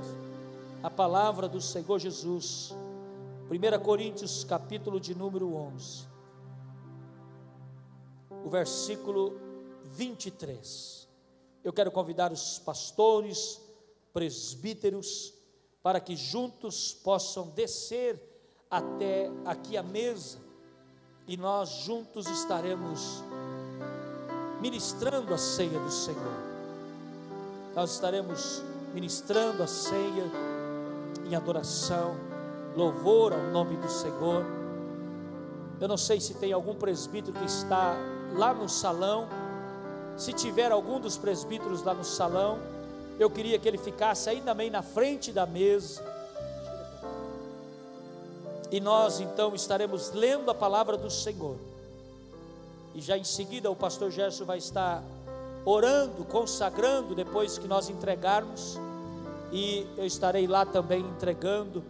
a 0.82 0.90
palavra 0.90 1.48
do 1.48 1.60
Senhor 1.60 2.00
Jesus. 2.00 2.74
1 3.50 3.84
Coríntios, 3.84 4.44
capítulo 4.44 5.00
de 5.00 5.16
número 5.16 5.54
11, 5.54 6.06
o 8.46 8.50
versículo 8.50 9.38
23. 9.84 11.08
Eu 11.64 11.74
quero 11.74 11.92
convidar 11.92 12.32
os 12.32 12.60
pastores, 12.60 13.62
presbíteros, 14.18 15.32
para 15.84 16.00
que 16.00 16.16
juntos 16.16 16.92
possam 16.92 17.50
descer 17.50 18.20
até 18.68 19.30
aqui 19.46 19.78
a 19.78 19.84
mesa 19.84 20.40
e 21.28 21.38
nós 21.38 21.70
juntos 21.70 22.26
estaremos 22.26 23.24
ministrando 24.60 25.36
a 25.36 25.38
ceia 25.38 25.80
do 25.80 25.92
Senhor. 25.92 26.34
Nós 27.76 27.92
estaremos 27.92 28.64
ministrando 28.92 29.62
a 29.62 29.68
ceia 29.68 30.24
em 31.24 31.36
adoração, 31.36 32.16
louvor 32.76 33.34
ao 33.34 33.52
nome 33.52 33.78
do 33.78 33.88
Senhor. 33.88 34.44
Eu 35.80 35.88
não 35.88 35.96
sei 35.96 36.20
se 36.20 36.34
tem 36.34 36.52
algum 36.52 36.74
presbítero 36.74 37.38
que 37.38 37.46
está 37.46 37.96
lá 38.36 38.52
no 38.52 38.68
salão. 38.68 39.30
Se 40.18 40.34
tiver 40.34 40.72
algum 40.72 41.00
dos 41.00 41.18
presbíteros 41.18 41.84
lá 41.84 41.94
no 41.94 42.04
salão, 42.04 42.77
eu 43.20 43.30
queria 43.30 43.58
que 43.58 43.68
ele 43.68 43.78
ficasse 43.78 44.30
aí 44.30 44.42
também 44.42 44.70
na 44.70 44.82
frente 44.82 45.32
da 45.32 45.46
mesa 45.46 46.04
e 48.72 48.80
nós 48.80 49.20
então 49.22 49.56
estaremos 49.56 50.12
lendo 50.12 50.52
a 50.52 50.56
palavra 50.56 50.98
do 50.98 51.10
Senhor. 51.10 51.58
E 52.94 53.02
já 53.02 53.18
em 53.18 53.24
seguida 53.24 53.72
o 53.72 53.76
pastor 53.76 54.12
Gerson 54.12 54.46
vai 54.46 54.58
estar 54.58 55.04
orando, 55.64 56.26
consagrando 56.26 57.16
depois 57.16 57.58
que 57.58 57.68
nós 57.68 57.90
entregarmos. 57.90 58.78
E 59.52 59.88
eu 59.98 60.06
estarei 60.06 60.48
lá 60.48 60.66
também 60.66 61.00
entregando, 61.02 61.84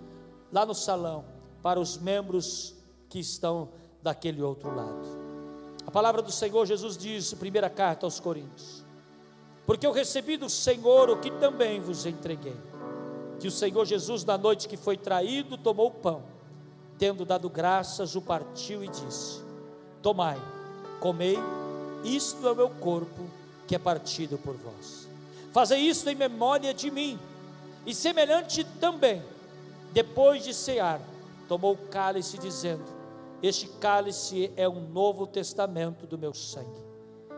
lá 0.51 0.65
no 0.65 0.75
salão, 0.75 1.25
para 1.63 1.79
os 1.79 1.97
membros 1.97 2.75
que 3.09 3.19
estão 3.19 3.69
daquele 4.03 4.43
outro 4.43 4.73
lado. 4.75 5.27
A 5.87 5.89
palavra 5.89 6.21
do 6.21 6.31
Senhor 6.31 6.65
Jesus 6.65 6.95
diz, 6.97 7.33
primeira 7.33 7.69
carta 7.69 8.05
aos 8.05 8.19
Coríntios: 8.19 8.83
Porque 9.67 9.85
eu 9.85 9.91
recebi 9.91 10.35
do 10.35 10.49
Senhor 10.49 11.11
o 11.11 11.17
que 11.17 11.29
também 11.29 11.79
vos 11.79 12.07
entreguei. 12.07 12.55
Que 13.39 13.47
o 13.47 13.51
Senhor 13.51 13.85
Jesus, 13.85 14.23
na 14.23 14.35
noite 14.37 14.67
que 14.67 14.77
foi 14.77 14.97
traído, 14.97 15.57
tomou 15.57 15.87
o 15.87 15.91
pão 15.91 16.23
tendo 16.97 17.25
dado 17.25 17.49
graças, 17.49 18.15
o 18.15 18.21
partiu 18.21 18.83
e 18.83 18.87
disse: 18.87 19.41
Tomai, 20.01 20.41
comei, 20.99 21.37
isto 22.03 22.47
é 22.47 22.51
o 22.51 22.55
meu 22.55 22.69
corpo 22.69 23.29
que 23.67 23.75
é 23.75 23.79
partido 23.79 24.37
por 24.37 24.55
vós. 24.55 25.07
Fazei 25.51 25.79
isso 25.79 26.09
em 26.09 26.15
memória 26.15 26.73
de 26.73 26.89
mim. 26.89 27.19
E 27.85 27.93
semelhante 27.93 28.63
também, 28.79 29.23
depois 29.93 30.43
de 30.43 30.53
cear, 30.53 30.99
tomou 31.47 31.73
o 31.73 31.87
cálice, 31.89 32.37
dizendo: 32.37 32.85
Este 33.41 33.67
cálice 33.67 34.51
é 34.55 34.67
um 34.67 34.89
novo 34.89 35.27
testamento 35.27 36.05
do 36.05 36.17
meu 36.17 36.33
sangue. 36.33 36.85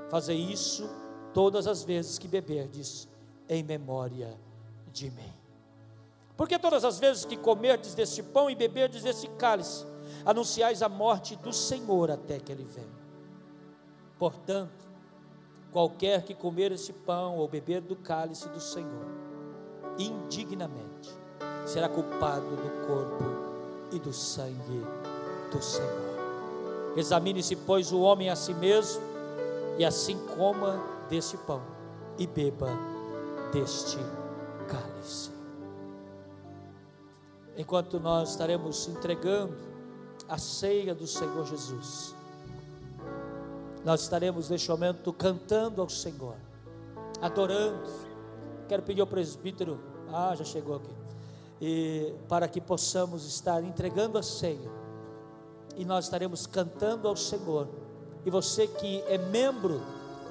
Fazei 0.10 0.38
isso 0.38 0.90
todas 1.34 1.68
as 1.68 1.84
vezes 1.84 2.18
que 2.18 2.28
beberdes, 2.28 3.08
em 3.48 3.64
memória 3.64 4.38
de 4.92 5.10
mim. 5.12 5.34
Porque 6.38 6.58
todas 6.58 6.86
as 6.86 7.00
vezes 7.00 7.26
que 7.26 7.36
comerdes 7.36 7.94
deste 7.94 8.24
pão 8.24 8.50
e 8.50 8.56
beberdes 8.56 9.04
deste 9.04 9.28
cálice, 9.28 9.86
anunciais 10.26 10.82
a 10.82 10.90
morte 10.90 11.36
do 11.36 11.52
Senhor 11.52 12.12
até 12.12 12.40
que 12.40 12.52
ele 12.52 12.64
venha. 12.64 13.00
Portanto, 14.18 14.88
qualquer 15.72 16.24
que 16.24 16.34
comer 16.34 16.72
esse 16.72 16.94
pão 16.94 17.38
ou 17.38 17.48
beber 17.48 17.82
do 17.82 17.96
cálice 17.96 18.48
do 18.50 18.60
Senhor, 18.60 19.06
indignamente, 19.98 21.10
será 21.66 21.90
culpado 21.90 22.56
do 22.56 22.88
corpo 22.88 23.24
e 23.92 24.00
do 24.00 24.14
sangue 24.14 24.86
do 25.52 25.62
Senhor. 25.62 26.20
Examine-se, 26.96 27.56
pois, 27.56 27.92
o 27.92 28.00
homem 28.00 28.30
a 28.30 28.36
si 28.36 28.54
mesmo, 28.54 29.02
e 29.78 29.86
assim 29.86 30.18
coma 30.36 30.99
deste 31.10 31.38
pão 31.38 31.62
e 32.18 32.28
beba 32.28 32.70
deste 33.52 33.98
cálice. 34.68 35.32
Enquanto 37.58 38.00
nós 38.00 38.32
estaremos 38.32 38.88
entregando 38.88 39.58
a 40.28 40.38
ceia 40.38 40.94
do 40.94 41.08
Senhor 41.08 41.46
Jesus, 41.46 42.16
nós 43.84 44.02
estaremos 44.02 44.50
neste 44.50 44.70
momento 44.70 45.12
cantando 45.12 45.82
ao 45.82 45.90
Senhor, 45.90 46.36
adorando. 47.22 47.90
Quero 48.68 48.84
pedir 48.84 49.02
ao 49.02 49.08
presbítero, 49.08 49.80
ah, 50.14 50.36
já 50.36 50.46
chegou 50.46 50.76
aqui, 50.76 50.96
e 51.60 52.14
para 52.28 52.48
que 52.48 52.62
possamos 52.62 53.26
estar 53.26 53.64
entregando 53.64 54.18
a 54.18 54.24
ceia, 54.24 54.72
e 55.76 55.84
nós 55.84 56.06
estaremos 56.06 56.46
cantando 56.46 57.08
ao 57.08 57.16
Senhor. 57.16 57.68
E 58.26 58.30
você 58.30 58.68
que 58.68 59.02
é 59.08 59.18
membro 59.18 59.82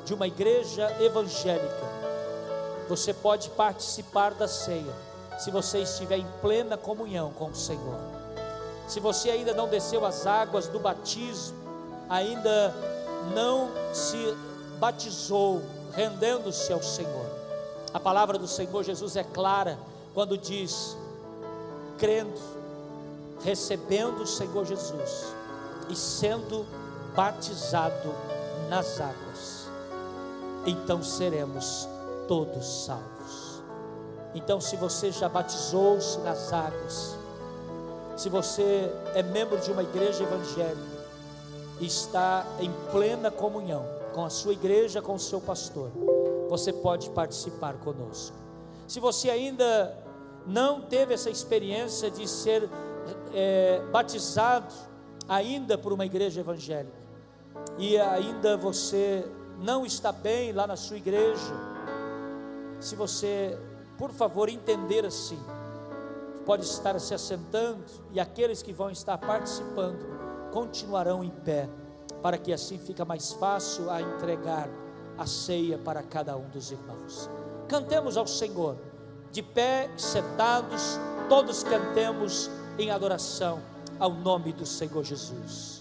de 0.08 0.14
uma 0.14 0.26
igreja 0.26 0.90
evangélica, 1.02 1.86
você 2.88 3.12
pode 3.12 3.50
participar 3.50 4.32
da 4.32 4.48
ceia, 4.48 4.94
se 5.38 5.50
você 5.50 5.80
estiver 5.80 6.16
em 6.16 6.26
plena 6.40 6.78
comunhão 6.78 7.30
com 7.30 7.50
o 7.50 7.54
Senhor. 7.54 8.00
Se 8.88 9.00
você 9.00 9.28
ainda 9.28 9.52
não 9.52 9.68
desceu 9.68 10.06
as 10.06 10.26
águas 10.26 10.66
do 10.66 10.80
batismo, 10.80 11.58
ainda 12.08 12.74
não 13.34 13.68
se 13.92 14.34
batizou, 14.78 15.60
rendendo-se 15.92 16.72
ao 16.72 16.82
Senhor. 16.82 17.26
A 17.92 18.00
palavra 18.00 18.38
do 18.38 18.48
Senhor 18.48 18.82
Jesus 18.82 19.14
é 19.14 19.22
clara 19.22 19.78
quando 20.14 20.38
diz: 20.38 20.96
crendo, 21.98 22.40
recebendo 23.44 24.22
o 24.22 24.26
Senhor 24.26 24.64
Jesus 24.64 25.34
e 25.90 25.94
sendo 25.94 26.64
batizado 27.14 28.14
nas 28.70 28.98
águas, 29.02 29.57
então 30.70 31.02
seremos 31.02 31.88
todos 32.26 32.84
salvos. 32.84 33.62
Então, 34.34 34.60
se 34.60 34.76
você 34.76 35.10
já 35.10 35.28
batizou-se 35.28 36.18
nas 36.20 36.52
águas, 36.52 37.16
se 38.16 38.28
você 38.28 38.92
é 39.14 39.22
membro 39.22 39.58
de 39.58 39.70
uma 39.70 39.82
igreja 39.82 40.22
evangélica, 40.22 40.98
está 41.80 42.46
em 42.60 42.70
plena 42.90 43.30
comunhão 43.30 43.84
com 44.12 44.24
a 44.24 44.30
sua 44.30 44.52
igreja, 44.52 45.00
com 45.00 45.14
o 45.14 45.18
seu 45.18 45.40
pastor, 45.40 45.90
você 46.48 46.72
pode 46.72 47.10
participar 47.10 47.74
conosco. 47.74 48.36
Se 48.86 49.00
você 49.00 49.30
ainda 49.30 49.96
não 50.46 50.80
teve 50.80 51.14
essa 51.14 51.30
experiência 51.30 52.10
de 52.10 52.26
ser 52.26 52.68
é, 53.32 53.80
batizado 53.92 54.74
ainda 55.28 55.78
por 55.78 55.92
uma 55.92 56.06
igreja 56.06 56.40
evangélica, 56.40 56.98
e 57.78 57.98
ainda 57.98 58.56
você 58.56 59.24
não 59.58 59.84
está 59.84 60.12
bem 60.12 60.52
lá 60.52 60.66
na 60.66 60.76
sua 60.76 60.96
igreja, 60.96 61.54
se 62.80 62.94
você, 62.94 63.58
por 63.98 64.10
favor, 64.10 64.48
entender 64.48 65.04
assim, 65.04 65.38
pode 66.46 66.64
estar 66.64 66.98
se 67.00 67.12
assentando 67.12 67.84
e 68.12 68.20
aqueles 68.20 68.62
que 68.62 68.72
vão 68.72 68.90
estar 68.90 69.18
participando 69.18 70.18
continuarão 70.52 71.22
em 71.24 71.30
pé, 71.30 71.68
para 72.22 72.38
que 72.38 72.52
assim 72.52 72.78
fica 72.78 73.04
mais 73.04 73.32
fácil 73.32 73.90
a 73.90 74.00
entregar 74.00 74.68
a 75.16 75.26
ceia 75.26 75.76
para 75.76 76.02
cada 76.02 76.36
um 76.36 76.48
dos 76.48 76.70
irmãos. 76.70 77.28
Cantemos 77.66 78.16
ao 78.16 78.26
Senhor, 78.26 78.76
de 79.32 79.42
pé, 79.42 79.90
sentados, 79.96 80.98
todos 81.28 81.62
cantemos 81.62 82.50
em 82.78 82.90
adoração 82.90 83.60
ao 83.98 84.12
nome 84.12 84.52
do 84.52 84.64
Senhor 84.64 85.02
Jesus. 85.02 85.77